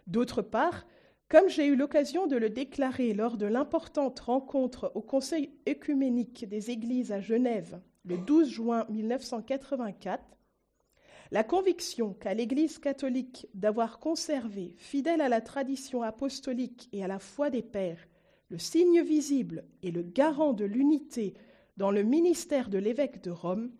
D'autre 0.06 0.42
part, 0.42 0.86
comme 1.34 1.48
j'ai 1.48 1.66
eu 1.66 1.74
l'occasion 1.74 2.28
de 2.28 2.36
le 2.36 2.48
déclarer 2.48 3.12
lors 3.12 3.36
de 3.36 3.46
l'importante 3.46 4.20
rencontre 4.20 4.92
au 4.94 5.00
Conseil 5.00 5.50
œcuménique 5.68 6.48
des 6.48 6.70
Églises 6.70 7.10
à 7.10 7.20
Genève 7.20 7.80
le 8.04 8.18
12 8.18 8.48
juin 8.48 8.86
1984, 8.88 10.22
la 11.32 11.42
conviction 11.42 12.14
qu'a 12.14 12.34
l'Église 12.34 12.78
catholique 12.78 13.48
d'avoir 13.52 13.98
conservé, 13.98 14.76
fidèle 14.78 15.20
à 15.20 15.28
la 15.28 15.40
tradition 15.40 16.04
apostolique 16.04 16.88
et 16.92 17.02
à 17.02 17.08
la 17.08 17.18
foi 17.18 17.50
des 17.50 17.62
pères, 17.62 18.06
le 18.48 18.58
signe 18.58 19.02
visible 19.02 19.64
et 19.82 19.90
le 19.90 20.02
garant 20.02 20.52
de 20.52 20.64
l'unité 20.64 21.34
dans 21.76 21.90
le 21.90 22.04
ministère 22.04 22.68
de 22.68 22.78
l'évêque 22.78 23.24
de 23.24 23.32
Rome, 23.32 23.72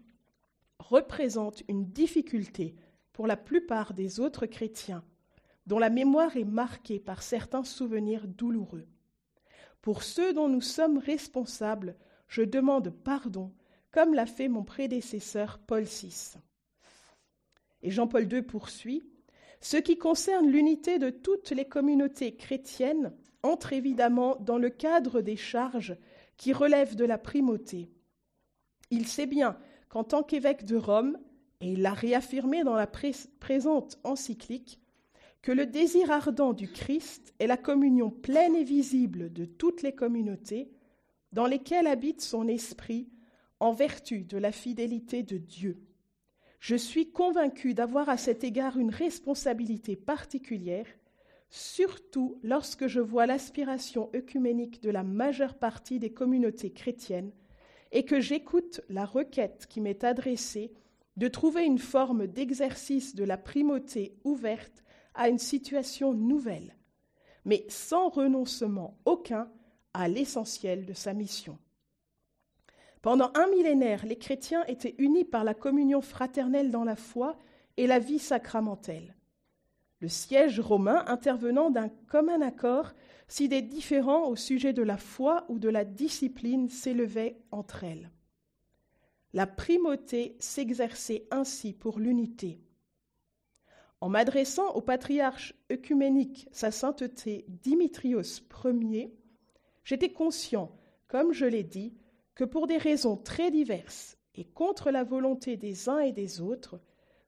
représente 0.80 1.62
une 1.68 1.87
difficulté 1.87 2.75
pour 3.12 3.28
la 3.28 3.37
plupart 3.37 3.94
des 3.94 4.18
autres 4.18 4.46
chrétiens 4.46 5.04
dont 5.66 5.78
la 5.78 5.90
mémoire 5.90 6.37
est 6.37 6.44
marquée 6.44 7.00
par 7.00 7.23
certains 7.23 7.64
souvenirs 7.64 8.26
douloureux. 8.26 8.87
Pour 9.80 10.02
ceux 10.02 10.33
dont 10.33 10.49
nous 10.49 10.61
sommes 10.61 10.99
responsables, 10.99 11.97
je 12.28 12.42
demande 12.42 12.90
pardon, 12.90 13.52
comme 13.90 14.14
l'a 14.14 14.26
fait 14.26 14.49
mon 14.49 14.64
prédécesseur 14.64 15.59
Paul 15.59 15.85
VI. 15.85 16.35
Et 17.83 17.90
Jean-Paul 17.90 18.33
II 18.33 18.42
poursuit 18.42 19.02
Ce 19.61 19.76
qui 19.76 19.99
concerne 19.99 20.49
l'unité 20.49 20.99
de 20.99 21.11
toutes 21.11 21.50
les 21.50 21.66
communautés 21.66 22.35
chrétiennes 22.35 23.12
entre 23.42 23.75
évidemment 23.75 24.37
dans 24.37 24.59
le 24.59 24.71
cadre 24.71 25.21
des 25.21 25.37
charges 25.37 25.97
qui 26.37 26.52
relèvent 26.52 26.97
de 26.97 27.04
la 27.04 27.18
primauté. 27.18 27.92
Il 28.90 29.06
sait 29.06 29.26
bien 29.26 29.59
qu'en 29.88 30.02
tant 30.02 30.23
qu'évêque 30.23 30.64
de 30.64 30.76
Rome, 30.76 31.18
et 31.61 31.73
il 31.73 31.83
l'a 31.83 31.92
réaffirmé 31.92 32.64
dans 32.64 32.75
la 32.75 32.87
présente 32.87 33.99
encyclique, 34.02 34.80
que 35.44 35.52
le 35.52 35.66
désir 35.66 36.10
ardent 36.10 36.54
du 36.54 36.68
Christ 36.68 37.34
est 37.38 37.46
la 37.46 37.58
communion 37.58 38.08
pleine 38.08 38.56
et 38.56 38.64
visible 38.64 39.30
de 39.30 39.44
toutes 39.44 39.82
les 39.82 39.94
communautés 39.94 40.70
dans 41.32 41.44
lesquelles 41.44 41.86
habite 41.86 42.22
son 42.22 42.48
esprit 42.48 43.10
en 43.60 43.72
vertu 43.72 44.24
de 44.24 44.38
la 44.38 44.52
fidélité 44.52 45.22
de 45.22 45.36
Dieu. 45.36 45.82
Je 46.60 46.76
suis 46.76 47.12
convaincu 47.12 47.74
d'avoir 47.74 48.08
à 48.08 48.16
cet 48.16 48.42
égard 48.42 48.78
une 48.78 48.88
responsabilité 48.88 49.96
particulière, 49.96 50.86
surtout 51.50 52.38
lorsque 52.42 52.86
je 52.86 53.00
vois 53.00 53.26
l'aspiration 53.26 54.08
œcuménique 54.16 54.82
de 54.82 54.88
la 54.88 55.02
majeure 55.02 55.58
partie 55.58 55.98
des 55.98 56.14
communautés 56.14 56.72
chrétiennes 56.72 57.32
et 57.92 58.06
que 58.06 58.18
j'écoute 58.18 58.80
la 58.88 59.04
requête 59.04 59.66
qui 59.68 59.82
m'est 59.82 60.04
adressée 60.04 60.72
de 61.18 61.28
trouver 61.28 61.66
une 61.66 61.78
forme 61.78 62.26
d'exercice 62.26 63.14
de 63.14 63.24
la 63.24 63.36
primauté 63.36 64.16
ouverte 64.24 64.84
à 65.14 65.28
une 65.28 65.38
situation 65.38 66.12
nouvelle, 66.12 66.76
mais 67.44 67.64
sans 67.68 68.09
renoncement 68.09 68.99
aucun 69.04 69.50
à 69.92 70.09
l'essentiel 70.09 70.87
de 70.87 70.92
sa 70.92 71.14
mission. 71.14 71.59
Pendant 73.02 73.30
un 73.35 73.47
millénaire, 73.49 74.06
les 74.06 74.16
chrétiens 74.16 74.64
étaient 74.64 74.94
unis 74.99 75.25
par 75.25 75.44
la 75.44 75.54
communion 75.54 76.00
fraternelle 76.00 76.71
dans 76.71 76.85
la 76.85 76.97
foi 76.97 77.38
et 77.76 77.87
la 77.87 77.99
vie 77.99 78.18
sacramentelle. 78.18 79.14
Le 80.00 80.09
siège 80.09 80.59
romain 80.59 81.04
intervenant 81.06 81.71
d'un 81.71 81.88
commun 81.88 82.40
accord 82.40 82.92
si 83.28 83.49
des 83.49 83.62
différends 83.62 84.26
au 84.28 84.37
sujet 84.37 84.73
de 84.73 84.83
la 84.83 84.97
foi 84.97 85.44
ou 85.49 85.59
de 85.59 85.68
la 85.68 85.85
discipline 85.85 86.68
s'élevaient 86.68 87.38
entre 87.50 87.85
elles. 87.85 88.11
La 89.33 89.47
primauté 89.47 90.37
s'exerçait 90.38 91.26
ainsi 91.30 91.73
pour 91.73 91.99
l'unité. 91.99 92.61
En 94.04 94.11
m'adressant 94.11 94.70
au 94.75 94.82
patriarche 94.82 95.54
œcuménique, 95.73 96.46
sa 96.52 96.70
sainteté 96.70 97.46
Dimitrios 97.49 98.42
Ier, 98.62 99.11
j'étais 99.82 100.12
conscient, 100.12 100.70
comme 101.08 101.32
je 101.32 101.46
l'ai 101.46 101.62
dit, 101.62 101.94
que 102.34 102.44
pour 102.44 102.66
des 102.66 102.76
raisons 102.76 103.16
très 103.16 103.50
diverses 103.50 104.18
et 104.34 104.44
contre 104.44 104.90
la 104.90 105.04
volonté 105.04 105.56
des 105.56 105.88
uns 105.88 106.00
et 106.00 106.12
des 106.12 106.42
autres, 106.42 106.82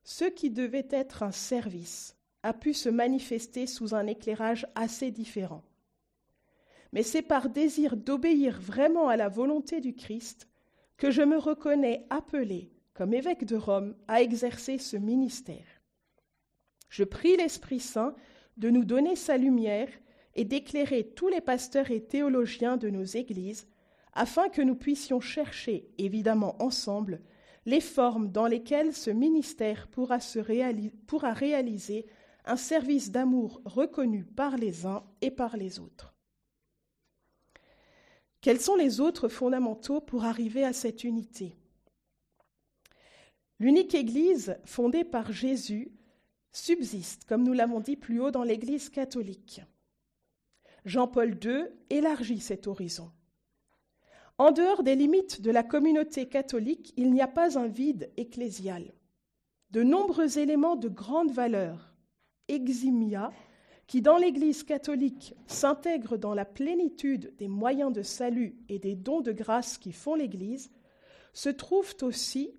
ce 0.05 0.27
qui 0.27 0.51
devait 0.51 0.87
être 0.91 1.23
un 1.23 1.31
service 1.31 2.15
a 2.43 2.53
pu 2.53 2.75
se 2.75 2.91
manifester 2.91 3.67
sous 3.67 3.95
un 3.95 4.07
éclairage 4.07 4.67
assez 4.75 5.11
différent. 5.11 5.65
Mais 6.93 7.03
c'est 7.03 7.23
par 7.23 7.49
désir 7.49 7.97
d'obéir 7.97 8.61
vraiment 8.61 9.09
à 9.09 9.17
la 9.17 9.31
volonté 9.31 9.81
du 9.81 9.95
Christ 9.95 10.47
que 10.99 11.11
je 11.11 11.23
me 11.23 11.39
reconnais 11.39 12.07
appelé, 12.11 12.71
comme 12.93 13.15
évêque 13.15 13.47
de 13.47 13.57
Rome, 13.57 13.97
à 14.09 14.21
exercer 14.21 14.77
ce 14.77 14.99
ministère. 14.99 15.76
Je 16.89 17.05
prie 17.05 17.37
l'Esprit 17.37 17.81
Saint 17.81 18.15
de 18.57 18.71
nous 18.71 18.85
donner 18.85 19.17
sa 19.17 19.37
lumière 19.37 19.89
et 20.35 20.45
d'éclairer 20.45 21.13
tous 21.15 21.29
les 21.29 21.41
pasteurs 21.41 21.91
et 21.91 22.03
théologiens 22.03 22.77
de 22.77 22.91
nos 22.91 23.05
églises 23.05 23.69
afin 24.13 24.49
que 24.49 24.63
nous 24.63 24.77
puissions 24.77 25.21
chercher, 25.21 25.91
évidemment 25.99 26.61
ensemble, 26.63 27.21
les 27.67 27.81
formes 27.81 28.31
dans 28.31 28.47
lesquelles 28.47 28.95
ce 28.95 29.11
ministère 29.11 29.89
pourra, 29.89 30.19
réaliser 31.33 32.07
un 32.45 32.57
service 32.57 33.11
d'amour 33.11 33.61
reconnu 33.65 34.25
par 34.25 34.57
les 34.57 34.87
uns 34.87 35.05
et 35.21 35.31
par 35.31 35.57
les 35.57 35.81
autres. 35.81 36.15
Quels 38.41 38.61
sont 38.61 38.77
les 38.77 39.01
autres 39.01 39.29
fondamentaux 39.29 40.01
pour 40.01 40.25
arriver 40.25 40.65
à 40.65 40.73
cette 40.73 41.03
unité? 41.03 41.57
L'unique 43.59 43.95
Église 43.95 44.57
fondée 44.65 45.03
par 45.03 45.33
Jésus 45.33 45.91
subsiste, 46.57 47.25
comme 47.27 47.43
nous 47.43 47.53
l'avons 47.53 47.81
dit 47.81 47.97
plus 47.97 48.21
haut, 48.21 48.31
dans 48.31 48.43
l'Église 48.43 48.89
catholique. 48.89 49.61
Jean-Paul 50.85 51.39
II 51.43 51.67
élargit 51.91 52.41
cet 52.41 52.67
horizon. 52.67 53.11
En 54.39 54.53
dehors 54.53 54.83
des 54.83 54.95
limites 54.95 55.41
de 55.41 55.51
la 55.51 55.63
communauté 55.63 56.29
catholique, 56.29 56.93
il 56.97 57.13
n'y 57.13 57.21
a 57.21 57.29
pas 57.29 57.59
un 57.59 57.67
vide 57.67 58.11
ecclésial. 58.17 58.95
De 59.71 59.83
nombreux 59.83 60.39
éléments 60.39 60.77
de 60.77 60.89
grande 60.89 61.31
valeur, 61.31 61.95
eximia, 62.49 63.33
qui 63.87 64.03
dans 64.03 64.17
l'Église 64.17 64.63
catholique 64.63 65.35
s'intègrent 65.47 66.17
dans 66.17 66.35
la 66.35 66.45
plénitude 66.45 67.35
des 67.37 67.49
moyens 67.49 67.93
de 67.93 68.03
salut 68.03 68.57
et 68.69 68.79
des 68.79 68.97
dons 68.97 69.21
de 69.21 69.33
grâce 69.33 69.79
qui 69.79 69.93
font 69.93 70.15
l'Église, 70.15 70.71
se 71.33 71.49
trouvent 71.49 71.97
aussi 72.03 72.55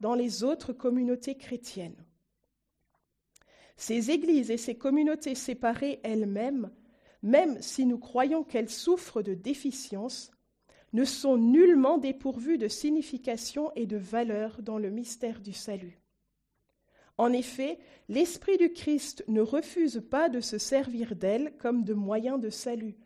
dans 0.00 0.14
les 0.14 0.44
autres 0.44 0.72
communautés 0.72 1.36
chrétiennes. 1.36 2.04
Ces 3.78 4.10
églises 4.10 4.50
et 4.50 4.56
ces 4.56 4.74
communautés 4.74 5.36
séparées 5.36 6.00
elles-mêmes, 6.02 6.70
même 7.22 7.56
si 7.62 7.86
nous 7.86 7.98
croyons 7.98 8.42
qu'elles 8.42 8.68
souffrent 8.68 9.22
de 9.22 9.34
déficiences, 9.34 10.32
ne 10.92 11.04
sont 11.04 11.36
nullement 11.36 11.96
dépourvus 11.96 12.58
de 12.58 12.66
signification 12.66 13.70
et 13.76 13.86
de 13.86 13.96
valeur 13.96 14.62
dans 14.62 14.78
le 14.78 14.90
mystère 14.90 15.40
du 15.40 15.52
salut. 15.52 16.00
En 17.18 17.32
effet, 17.32 17.78
l'Esprit 18.08 18.56
du 18.56 18.72
Christ 18.72 19.24
ne 19.28 19.40
refuse 19.40 20.02
pas 20.10 20.28
de 20.28 20.40
se 20.40 20.58
servir 20.58 21.14
d'elles 21.14 21.54
comme 21.58 21.84
de 21.84 21.94
moyen 21.94 22.36
de 22.36 22.50
salut, 22.50 22.96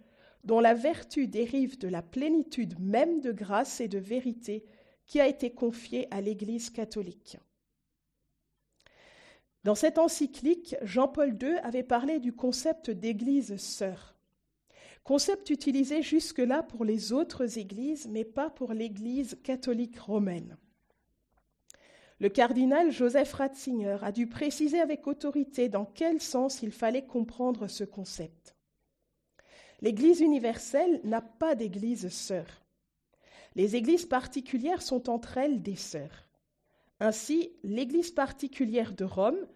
dont 0.45 0.61
la 0.61 0.75
vertu 0.75 1.29
dérive 1.29 1.79
de 1.79 1.89
la 1.89 2.03
plénitude 2.03 2.79
même 2.81 3.21
de 3.21 3.33
grâce 3.33 3.81
et 3.81 3.89
de 3.89 3.99
vérité 3.99 4.65
qui 5.05 5.21
a 5.21 5.29
été 5.29 5.51
confiée 5.51 6.09
à 6.11 6.23
l'Église 6.23 6.71
catholique. 6.71 7.37
Dans 9.65 9.75
cette 9.75 9.99
encyclique, 9.99 10.77
Jean-Paul 10.83 11.37
II 11.41 11.57
avait 11.63 11.83
parlé 11.83 12.19
du 12.19 12.33
concept 12.33 12.91
d'Église 12.91 13.57
sœur 13.57 14.13
concept 15.05 15.51
utilisé 15.51 16.03
jusque-là 16.03 16.63
pour 16.63 16.85
les 16.85 17.13
autres 17.13 17.59
églises, 17.59 18.09
mais 18.09 18.25
pas 18.25 18.51
pour 18.51 18.73
l'Église 18.73 19.39
catholique 19.43 19.99
romaine. 19.99 20.57
Le 22.21 22.29
cardinal 22.29 22.93
Joseph 22.93 23.33
Ratzinger 23.33 23.99
a 24.03 24.13
dû 24.13 24.29
préciser 24.29 24.81
avec 24.81 25.07
autorité 25.09 25.69
dans 25.69 25.85
quel 25.85 26.21
sens 26.21 26.63
il 26.63 26.71
fallait 26.71 27.05
comprendre 27.05 27.67
ce 27.67 27.83
concept. 27.83 28.55
L'Église 29.81 30.21
universelle 30.21 31.01
n'a 31.03 31.21
pas 31.21 31.57
d'Église 31.57 32.09
sœur. 32.09 32.63
Les 33.57 33.75
Églises 33.75 34.07
particulières 34.07 34.83
sont 34.83 35.11
entre 35.11 35.37
elles 35.37 35.63
des 35.63 35.75
sœurs. 35.75 36.29
Ainsi, 37.05 37.51
l'Église 37.65 38.13
particulière 38.13 38.93
de 38.93 39.05
Rome, 39.05 39.49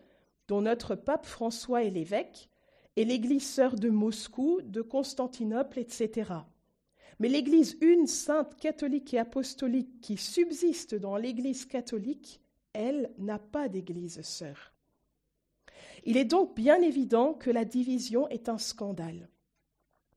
dont 0.49 0.63
notre 0.63 0.97
pape 0.97 1.27
François 1.27 1.85
est 1.85 1.91
l'évêque, 1.91 2.51
et 2.97 3.05
l'Église 3.05 3.49
sœur 3.49 3.77
de 3.77 3.89
Moscou, 3.89 4.61
de 4.65 4.83
Constantinople, 4.83 5.79
etc. 5.79 6.33
Mais 7.21 7.29
l'Église 7.29 7.79
une, 7.81 8.09
sainte, 8.09 8.57
catholique 8.59 9.15
et 9.15 9.21
apostolique 9.21 10.01
qui 10.01 10.17
subsiste 10.17 10.97
dans 10.97 11.17
l'Église 11.17 11.67
catholique, 11.67 12.41
elle 12.73 13.13
n'a 13.17 13.39
pas 13.39 13.69
d'Église 13.69 14.23
sœur. 14.23 14.73
Il 16.05 16.17
est 16.17 16.25
donc 16.25 16.57
bien 16.57 16.83
évident 16.83 17.33
que 17.33 17.51
la 17.51 17.65
division 17.65 18.27
est 18.27 18.49
un 18.49 18.59
scandale. 18.59 19.29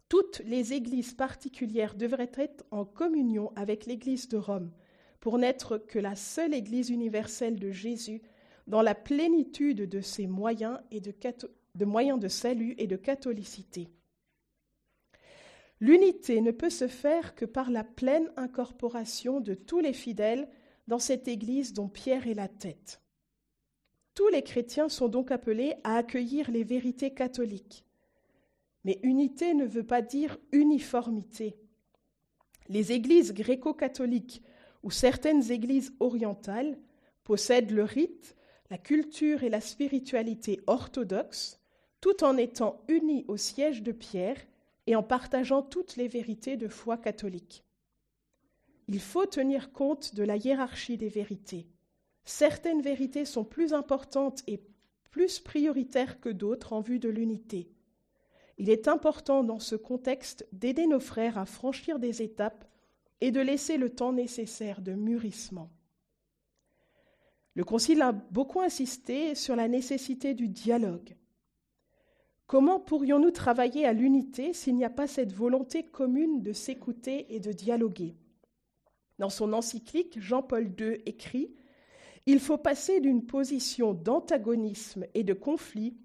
Toutes 0.07 0.39
les 0.45 0.73
églises 0.73 1.13
particulières 1.13 1.93
devraient 1.93 2.31
être 2.33 2.65
en 2.71 2.85
communion 2.85 3.51
avec 3.55 3.85
l'Église 3.85 4.29
de 4.29 4.37
Rome 4.37 4.71
pour 5.19 5.37
n'être 5.37 5.77
que 5.77 5.99
la 5.99 6.15
seule 6.15 6.53
Église 6.53 6.89
universelle 6.89 7.59
de 7.59 7.71
Jésus 7.71 8.21
dans 8.67 8.81
la 8.81 8.95
plénitude 8.95 9.89
de 9.89 10.01
ses 10.01 10.27
moyens 10.27 10.79
et 10.91 11.01
de, 11.01 11.85
moyens 11.85 12.19
de 12.19 12.27
salut 12.27 12.75
et 12.77 12.87
de 12.87 12.95
catholicité. 12.95 13.89
L'unité 15.81 16.41
ne 16.41 16.51
peut 16.51 16.69
se 16.69 16.87
faire 16.87 17.35
que 17.35 17.45
par 17.45 17.71
la 17.71 17.83
pleine 17.83 18.31
incorporation 18.37 19.39
de 19.39 19.53
tous 19.53 19.79
les 19.79 19.93
fidèles 19.93 20.49
dans 20.87 20.99
cette 20.99 21.27
Église 21.27 21.73
dont 21.73 21.87
Pierre 21.87 22.27
est 22.27 22.33
la 22.33 22.47
tête. 22.47 23.01
Tous 24.13 24.27
les 24.27 24.43
chrétiens 24.43 24.89
sont 24.89 25.07
donc 25.07 25.31
appelés 25.31 25.75
à 25.83 25.95
accueillir 25.95 26.51
les 26.51 26.63
vérités 26.63 27.13
catholiques. 27.13 27.85
Mais 28.83 28.99
unité 29.03 29.53
ne 29.53 29.65
veut 29.65 29.85
pas 29.85 30.01
dire 30.01 30.37
uniformité. 30.51 31.57
Les 32.67 32.91
églises 32.91 33.33
gréco-catholiques 33.33 34.43
ou 34.83 34.91
certaines 34.91 35.51
églises 35.51 35.93
orientales 35.99 36.77
possèdent 37.23 37.71
le 37.71 37.83
rite, 37.83 38.35
la 38.69 38.77
culture 38.77 39.43
et 39.43 39.49
la 39.49 39.61
spiritualité 39.61 40.61
orthodoxes, 40.67 41.59
tout 42.01 42.23
en 42.23 42.37
étant 42.37 42.81
unis 42.87 43.25
au 43.27 43.37
siège 43.37 43.83
de 43.83 43.91
Pierre 43.91 44.39
et 44.87 44.95
en 44.95 45.03
partageant 45.03 45.61
toutes 45.61 45.95
les 45.95 46.07
vérités 46.07 46.57
de 46.57 46.67
foi 46.67 46.97
catholique. 46.97 47.63
Il 48.87 48.99
faut 48.99 49.25
tenir 49.25 49.71
compte 49.71 50.15
de 50.15 50.23
la 50.23 50.37
hiérarchie 50.37 50.97
des 50.97 51.09
vérités. 51.09 51.67
Certaines 52.25 52.81
vérités 52.81 53.25
sont 53.25 53.43
plus 53.43 53.73
importantes 53.73 54.41
et 54.47 54.61
plus 55.11 55.39
prioritaires 55.39 56.19
que 56.19 56.29
d'autres 56.29 56.73
en 56.73 56.81
vue 56.81 56.99
de 56.99 57.09
l'unité. 57.09 57.71
Il 58.57 58.69
est 58.69 58.87
important 58.87 59.43
dans 59.43 59.59
ce 59.59 59.75
contexte 59.75 60.47
d'aider 60.51 60.85
nos 60.85 60.99
frères 60.99 61.37
à 61.37 61.45
franchir 61.45 61.97
des 61.97 62.21
étapes 62.21 62.68
et 63.21 63.31
de 63.31 63.41
laisser 63.41 63.77
le 63.77 63.89
temps 63.89 64.13
nécessaire 64.13 64.81
de 64.81 64.93
mûrissement. 64.93 65.69
Le 67.55 67.63
Concile 67.63 68.01
a 68.01 68.11
beaucoup 68.11 68.61
insisté 68.61 69.35
sur 69.35 69.55
la 69.55 69.67
nécessité 69.67 70.33
du 70.33 70.47
dialogue. 70.47 71.15
Comment 72.47 72.79
pourrions-nous 72.79 73.31
travailler 73.31 73.85
à 73.85 73.93
l'unité 73.93 74.53
s'il 74.53 74.75
n'y 74.75 74.85
a 74.85 74.89
pas 74.89 75.07
cette 75.07 75.33
volonté 75.33 75.83
commune 75.83 76.41
de 76.41 76.53
s'écouter 76.53 77.35
et 77.35 77.39
de 77.39 77.51
dialoguer? 77.51 78.15
Dans 79.19 79.29
son 79.29 79.53
encyclique, 79.53 80.19
Jean-Paul 80.19 80.73
II 80.79 81.01
écrit 81.05 81.53
Il 82.25 82.39
faut 82.39 82.57
passer 82.57 83.01
d'une 83.01 83.25
position 83.25 83.93
d'antagonisme 83.93 85.05
et 85.13 85.23
de 85.23 85.33
conflit 85.33 85.97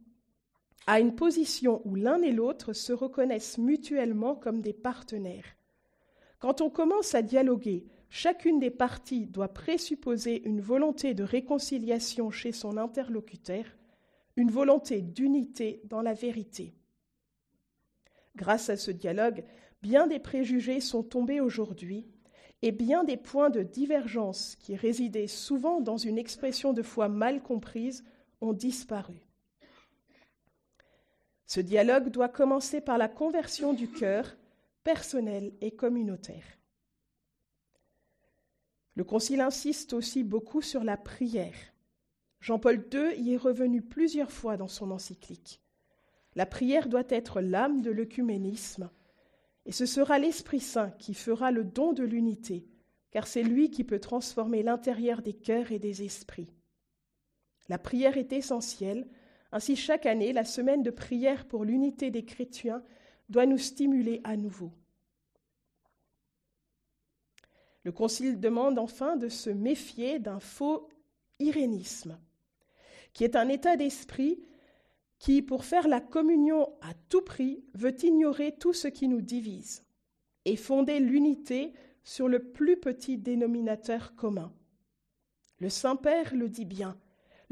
à 0.87 1.01
une 1.01 1.15
position 1.15 1.81
où 1.85 1.95
l'un 1.95 2.21
et 2.21 2.33
l'autre 2.33 2.73
se 2.73 2.93
reconnaissent 2.93 3.59
mutuellement 3.59 4.35
comme 4.35 4.61
des 4.61 4.75
partenaires. 4.75 5.57
Quand 6.45 6.61
on 6.61 6.69
commence 6.69 7.15
à 7.15 7.23
dialoguer, 7.23 7.87
chacune 8.11 8.59
des 8.59 8.69
parties 8.69 9.25
doit 9.25 9.55
présupposer 9.55 10.47
une 10.47 10.61
volonté 10.61 11.15
de 11.15 11.25
réconciliation 11.25 12.31
chez 12.31 12.53
son 12.53 12.77
interlocuteur, 12.77 13.65
une 14.37 14.51
volonté 14.51 15.01
d'unité 15.01 15.81
dans 15.87 16.03
la 16.03 16.13
vérité. 16.13 16.75
Grâce 18.37 18.69
à 18.69 18.77
ce 18.77 18.91
dialogue, 18.91 19.43
bien 19.81 20.07
des 20.07 20.19
préjugés 20.19 20.81
sont 20.81 21.03
tombés 21.03 21.41
aujourd'hui 21.41 22.07
et 22.61 22.73
bien 22.73 23.05
des 23.05 23.17
points 23.17 23.49
de 23.49 23.63
divergence 23.63 24.55
qui 24.57 24.77
résidaient 24.77 25.29
souvent 25.29 25.81
dans 25.81 25.97
une 25.97 26.19
expression 26.19 26.75
de 26.75 26.83
foi 26.83 27.09
mal 27.09 27.43
comprise 27.43 28.05
ont 28.43 28.53
disparu. 28.53 29.15
Ce 31.47 31.61
dialogue 31.61 32.11
doit 32.11 32.29
commencer 32.29 32.83
par 32.83 32.99
la 32.99 33.09
conversion 33.09 33.73
du 33.73 33.89
cœur, 33.89 34.37
personnel 34.85 35.53
et 35.61 35.73
communautaire. 35.73 36.59
Le 38.95 39.03
Concile 39.03 39.41
insiste 39.41 39.93
aussi 39.93 40.23
beaucoup 40.23 40.63
sur 40.63 40.85
la 40.85 40.97
prière. 40.97 41.57
Jean-Paul 42.41 42.87
II 42.93 43.21
y 43.21 43.33
est 43.33 43.39
revenu 43.39 43.83
plusieurs 43.83 44.31
fois 44.31 44.57
dans 44.57 44.69
son 44.69 44.91
encyclique. 44.91 45.61
La 46.37 46.47
prière 46.47 46.89
doit 46.89 47.09
être 47.09 47.41
l'âme 47.41 47.81
de 47.81 47.91
l'œcuménisme, 47.91 48.91
et 49.67 49.73
ce 49.73 49.87
sera 49.87 50.19
l'Esprit 50.19 50.61
Saint 50.61 50.91
qui 50.99 51.15
fera 51.15 51.51
le 51.51 51.65
don 51.65 51.93
de 51.93 52.05
l'unité, 52.05 52.69
car 53.11 53.27
c'est 53.27 53.43
lui 53.43 53.71
qui 53.71 53.83
peut 53.83 54.01
transformer 54.01 54.63
l'intérieur 54.63 55.23
des 55.23 55.33
cœurs 55.33 55.73
et 55.73 55.79
des 55.79 56.03
esprits. 56.05 56.53
La 57.69 57.79
prière 57.79 58.19
est 58.19 58.33
essentielle 58.33 59.09
ainsi, 59.55 59.77
chaque 59.77 60.05
année, 60.05 60.33
la 60.33 60.45
semaine 60.45 60.83
de 60.83 60.91
prière 60.91 61.47
pour 61.47 61.65
l'unité 61.65 62.11
des 62.11 62.25
chrétiens 62.25 62.83
doit 63.29 63.47
nous 63.47 63.59
stimuler 63.59 64.21
à 64.25 64.37
nouveau. 64.37 64.73
Le 67.85 67.93
Concile 67.93 68.41
demande 68.41 68.79
enfin 68.79 69.17
de 69.17 69.29
se 69.29 69.51
méfier 69.51 70.19
d'un 70.19 70.41
faux 70.41 70.89
irénisme, 71.39 72.19
qui 73.13 73.25
est 73.25 73.37
un 73.37 73.49
état 73.49 73.77
d'esprit 73.77 74.41
qui, 75.19 75.43
pour 75.43 75.65
faire 75.65 75.89
la 75.89 76.01
communion 76.01 76.73
à 76.81 76.95
tout 77.09 77.23
prix, 77.23 77.65
veut 77.75 77.95
ignorer 78.05 78.57
tout 78.57 78.73
ce 78.73 78.89
qui 78.89 79.09
nous 79.09 79.21
divise 79.21 79.85
et 80.45 80.57
fonder 80.57 80.99
l'unité 81.01 81.73
sur 82.03 82.29
le 82.29 82.39
plus 82.53 82.77
petit 82.79 83.17
dénominateur 83.17 84.15
commun. 84.15 84.53
Le 85.59 85.71
Saint-Père 85.71 86.35
le 86.35 86.49
dit 86.49 86.67
bien, 86.67 86.99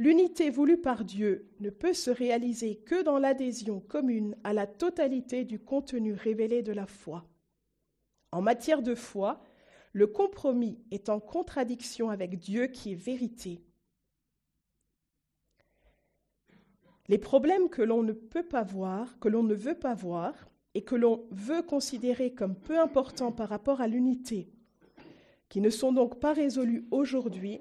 L'unité 0.02 0.50
voulue 0.50 0.78
par 0.78 1.04
Dieu 1.04 1.48
ne 1.60 1.70
peut 1.70 1.92
se 1.92 2.10
réaliser 2.10 2.74
que 2.74 3.04
dans 3.04 3.18
l'adhésion 3.18 3.78
commune 3.78 4.36
à 4.42 4.52
la 4.52 4.66
totalité 4.66 5.44
du 5.44 5.60
contenu 5.60 6.12
révélé 6.12 6.60
de 6.60 6.72
la 6.72 6.86
foi. 6.86 7.24
En 8.32 8.42
matière 8.42 8.82
de 8.82 8.96
foi, 8.96 9.44
le 9.92 10.08
compromis 10.08 10.80
est 10.90 11.08
en 11.08 11.20
contradiction 11.20 12.10
avec 12.10 12.40
Dieu 12.40 12.66
qui 12.66 12.90
est 12.90 12.96
vérité. 12.96 13.62
Les 17.06 17.18
problèmes 17.18 17.68
que 17.68 17.82
l'on 17.82 18.02
ne 18.02 18.12
peut 18.12 18.48
pas 18.48 18.64
voir, 18.64 19.20
que 19.20 19.28
l'on 19.28 19.44
ne 19.44 19.54
veut 19.54 19.78
pas 19.78 19.94
voir, 19.94 20.34
et 20.74 20.82
que 20.82 20.96
l'on 20.96 21.28
veut 21.30 21.62
considérer 21.62 22.34
comme 22.34 22.56
peu 22.56 22.80
importants 22.80 23.30
par 23.30 23.48
rapport 23.48 23.80
à 23.80 23.86
l'unité, 23.86 24.50
qui 25.48 25.60
ne 25.60 25.70
sont 25.70 25.92
donc 25.92 26.18
pas 26.18 26.32
résolus 26.32 26.88
aujourd'hui, 26.90 27.60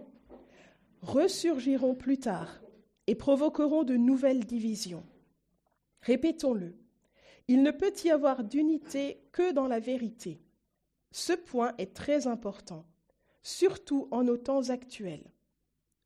ressurgiront 1.02 1.96
plus 1.96 2.20
tard 2.20 2.62
et 3.08 3.16
provoqueront 3.16 3.84
de 3.84 3.96
nouvelles 3.96 4.46
divisions. 4.46 5.04
Répétons-le, 6.02 6.76
il 7.48 7.64
ne 7.64 7.72
peut 7.72 7.94
y 8.04 8.10
avoir 8.10 8.44
d'unité 8.44 9.22
que 9.32 9.52
dans 9.52 9.68
la 9.68 9.80
vérité. 9.80 10.42
Ce 11.12 11.34
point 11.34 11.74
est 11.78 11.94
très 11.94 12.28
important, 12.28 12.86
surtout 13.44 14.08
en 14.12 14.24
nos 14.24 14.38
temps 14.38 14.70
actuels. 14.70 15.32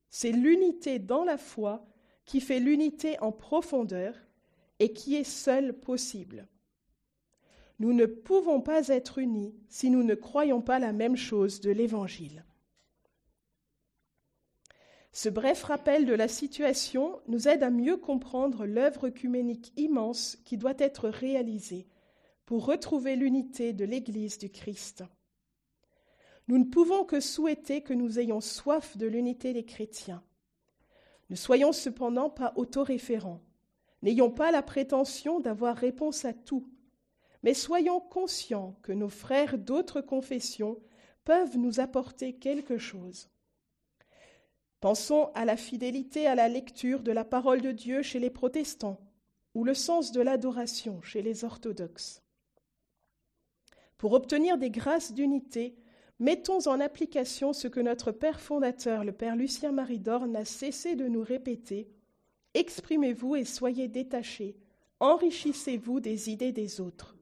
C'est 0.09 0.31
l'unité 0.31 0.97
dans 0.97 1.23
la 1.23 1.37
foi 1.37 1.85
qui 2.25 2.41
fait 2.41 2.59
l'unité 2.59 3.19
en 3.19 3.31
profondeur 3.31 4.15
et 4.79 4.93
qui 4.93 5.15
est 5.15 5.23
seule 5.23 5.73
possible. 5.73 6.47
Nous 7.79 7.93
ne 7.93 8.05
pouvons 8.05 8.61
pas 8.61 8.87
être 8.87 9.17
unis 9.17 9.53
si 9.67 9.89
nous 9.89 10.03
ne 10.03 10.15
croyons 10.15 10.61
pas 10.61 10.79
la 10.79 10.93
même 10.93 11.17
chose 11.17 11.59
de 11.59 11.71
l'Évangile. 11.71 12.44
Ce 15.15 15.29
bref 15.29 15.63
rappel 15.63 16.05
de 16.05 16.13
la 16.13 16.27
situation 16.27 17.21
nous 17.29 17.47
aide 17.47 17.63
à 17.63 17.69
mieux 17.69 17.95
comprendre 17.95 18.65
l'œuvre 18.65 19.07
œcuménique 19.07 19.71
immense 19.77 20.37
qui 20.43 20.57
doit 20.57 20.73
être 20.77 21.07
réalisée 21.07 21.87
pour 22.45 22.65
retrouver 22.65 23.15
l'unité 23.15 23.71
de 23.71 23.85
l'Église 23.85 24.37
du 24.37 24.49
Christ. 24.49 25.05
Nous 26.49 26.57
ne 26.57 26.65
pouvons 26.65 27.05
que 27.05 27.21
souhaiter 27.21 27.79
que 27.79 27.93
nous 27.93 28.19
ayons 28.19 28.41
soif 28.41 28.97
de 28.97 29.07
l'unité 29.07 29.53
des 29.53 29.63
chrétiens. 29.63 30.21
Ne 31.29 31.37
soyons 31.37 31.71
cependant 31.71 32.29
pas 32.29 32.51
autoréférents. 32.57 33.41
N'ayons 34.01 34.31
pas 34.31 34.51
la 34.51 34.63
prétention 34.63 35.39
d'avoir 35.39 35.77
réponse 35.77 36.25
à 36.25 36.33
tout, 36.33 36.67
mais 37.41 37.53
soyons 37.53 38.01
conscients 38.01 38.75
que 38.81 38.91
nos 38.91 39.07
frères 39.07 39.57
d'autres 39.57 40.01
confessions 40.01 40.77
peuvent 41.23 41.57
nous 41.57 41.79
apporter 41.79 42.33
quelque 42.33 42.77
chose. 42.77 43.29
Pensons 44.85 45.31
à 45.33 45.45
la 45.45 45.57
fidélité 45.57 46.27
à 46.27 46.35
la 46.35 46.47
lecture 46.47 47.01
de 47.01 47.11
la 47.11 47.25
parole 47.25 47.59
de 47.59 47.71
Dieu 47.71 48.03
chez 48.03 48.19
les 48.19 48.29
protestants 48.29 48.99
ou 49.55 49.63
le 49.63 49.73
sens 49.73 50.11
de 50.11 50.21
l'adoration 50.21 51.01
chez 51.01 51.23
les 51.23 51.43
orthodoxes. 51.43 52.21
Pour 53.97 54.13
obtenir 54.13 54.59
des 54.59 54.69
grâces 54.69 55.11
d'unité, 55.11 55.75
mettons 56.19 56.67
en 56.67 56.79
application 56.79 57.51
ce 57.51 57.67
que 57.67 57.79
notre 57.79 58.11
Père 58.11 58.39
fondateur, 58.39 59.03
le 59.03 59.11
Père 59.11 59.35
Lucien 59.35 59.71
Marie 59.71 60.03
n'a 60.29 60.45
cessé 60.45 60.95
de 60.95 61.07
nous 61.07 61.23
répéter. 61.23 61.89
Exprimez-vous 62.53 63.37
et 63.37 63.43
soyez 63.43 63.87
détachés, 63.87 64.55
enrichissez-vous 64.99 65.99
des 65.99 66.29
idées 66.29 66.51
des 66.51 66.79
autres. 66.79 67.17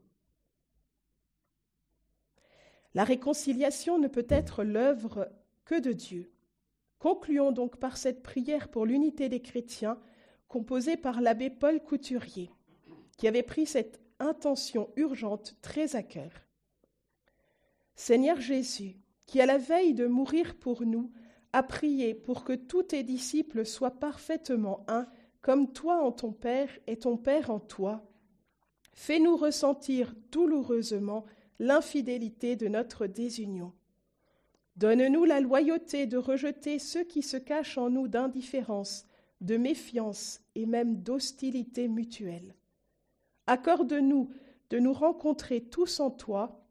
La 2.94 3.06
réconciliation 3.06 4.00
ne 4.00 4.10
peut 4.10 4.28
être 4.28 4.66
l'œuvre 4.66 5.32
que 5.64 5.80
de 5.80 5.94
Dieu. 5.94 6.33
Concluons 7.04 7.52
donc 7.52 7.76
par 7.82 7.98
cette 7.98 8.24
prière 8.24 8.70
pour 8.70 8.86
l'unité 8.86 9.28
des 9.28 9.42
chrétiens 9.42 10.00
composée 10.48 10.96
par 10.96 11.20
l'abbé 11.20 11.50
Paul 11.50 11.82
Couturier, 11.82 12.50
qui 13.18 13.28
avait 13.28 13.44
pris 13.44 13.66
cette 13.66 14.00
intention 14.20 14.90
urgente 14.96 15.58
très 15.62 15.98
à 15.98 16.02
cœur. 16.04 16.32
Seigneur 17.94 18.40
Jésus, 18.40 18.96
qui 19.26 19.42
à 19.42 19.46
la 19.46 19.58
veille 19.58 19.94
de 19.94 20.08
mourir 20.08 20.56
pour 20.56 20.86
nous, 20.86 21.12
a 21.52 21.62
prié 21.62 22.16
pour 22.16 22.46
que 22.46 22.54
tous 22.54 22.84
tes 22.84 23.04
disciples 23.04 23.66
soient 23.66 24.00
parfaitement 24.00 24.86
un, 24.88 25.06
comme 25.42 25.74
toi 25.74 26.02
en 26.02 26.14
ton 26.14 26.32
Père 26.32 26.70
et 26.88 26.96
ton 26.96 27.18
Père 27.18 27.50
en 27.50 27.60
toi, 27.60 28.10
fais-nous 28.94 29.36
ressentir 29.36 30.16
douloureusement 30.32 31.26
l'infidélité 31.60 32.56
de 32.56 32.70
notre 32.70 33.08
désunion. 33.08 33.74
Donne-nous 34.76 35.26
la 35.26 35.40
loyauté 35.40 36.08
de 36.08 36.18
rejeter 36.18 36.80
ceux 36.80 37.04
qui 37.04 37.22
se 37.22 37.38
cachent 37.38 37.78
en 37.78 37.90
nous 37.90 38.08
d'indifférence, 38.08 39.06
de 39.42 39.58
méfiance 39.58 40.42
et 40.56 40.66
même 40.66 41.02
d'hostilité 41.04 41.88
mutuelle. 41.88 42.56
Accorde-nous 43.46 44.32
de 44.70 44.80
nous 44.80 44.94
rencontrer 44.94 45.62
tous 45.62 46.00
en 46.00 46.10
toi, 46.10 46.66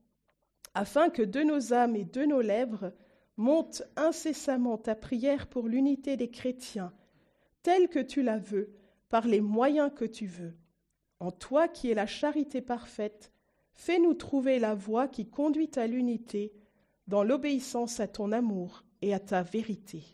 afin 0.74 1.10
que 1.10 1.22
de 1.22 1.40
nos 1.40 1.72
âmes 1.72 1.94
et 1.94 2.04
de 2.04 2.24
nos 2.24 2.40
lèvres 2.40 2.92
monte 3.36 3.82
incessamment 3.96 4.78
ta 4.78 4.94
prière 4.94 5.46
pour 5.46 5.68
l'unité 5.68 6.16
des 6.16 6.30
chrétiens, 6.30 6.92
telle 7.62 7.88
que 7.88 8.00
tu 8.00 8.22
la 8.22 8.38
veux, 8.38 8.74
par 9.08 9.26
les 9.26 9.40
moyens 9.40 9.92
que 9.94 10.04
tu 10.04 10.26
veux. 10.26 10.54
En 11.20 11.30
toi 11.30 11.68
qui 11.68 11.90
es 11.90 11.94
la 11.94 12.06
charité 12.06 12.60
parfaite, 12.60 13.30
fais-nous 13.74 14.14
trouver 14.14 14.58
la 14.58 14.74
voie 14.74 15.06
qui 15.06 15.28
conduit 15.28 15.70
à 15.76 15.86
l'unité 15.86 16.52
dans 17.06 17.22
l'obéissance 17.22 18.00
à 18.00 18.08
ton 18.08 18.32
amour 18.32 18.84
et 19.00 19.14
à 19.14 19.18
ta 19.18 19.42
vérité. 19.42 20.04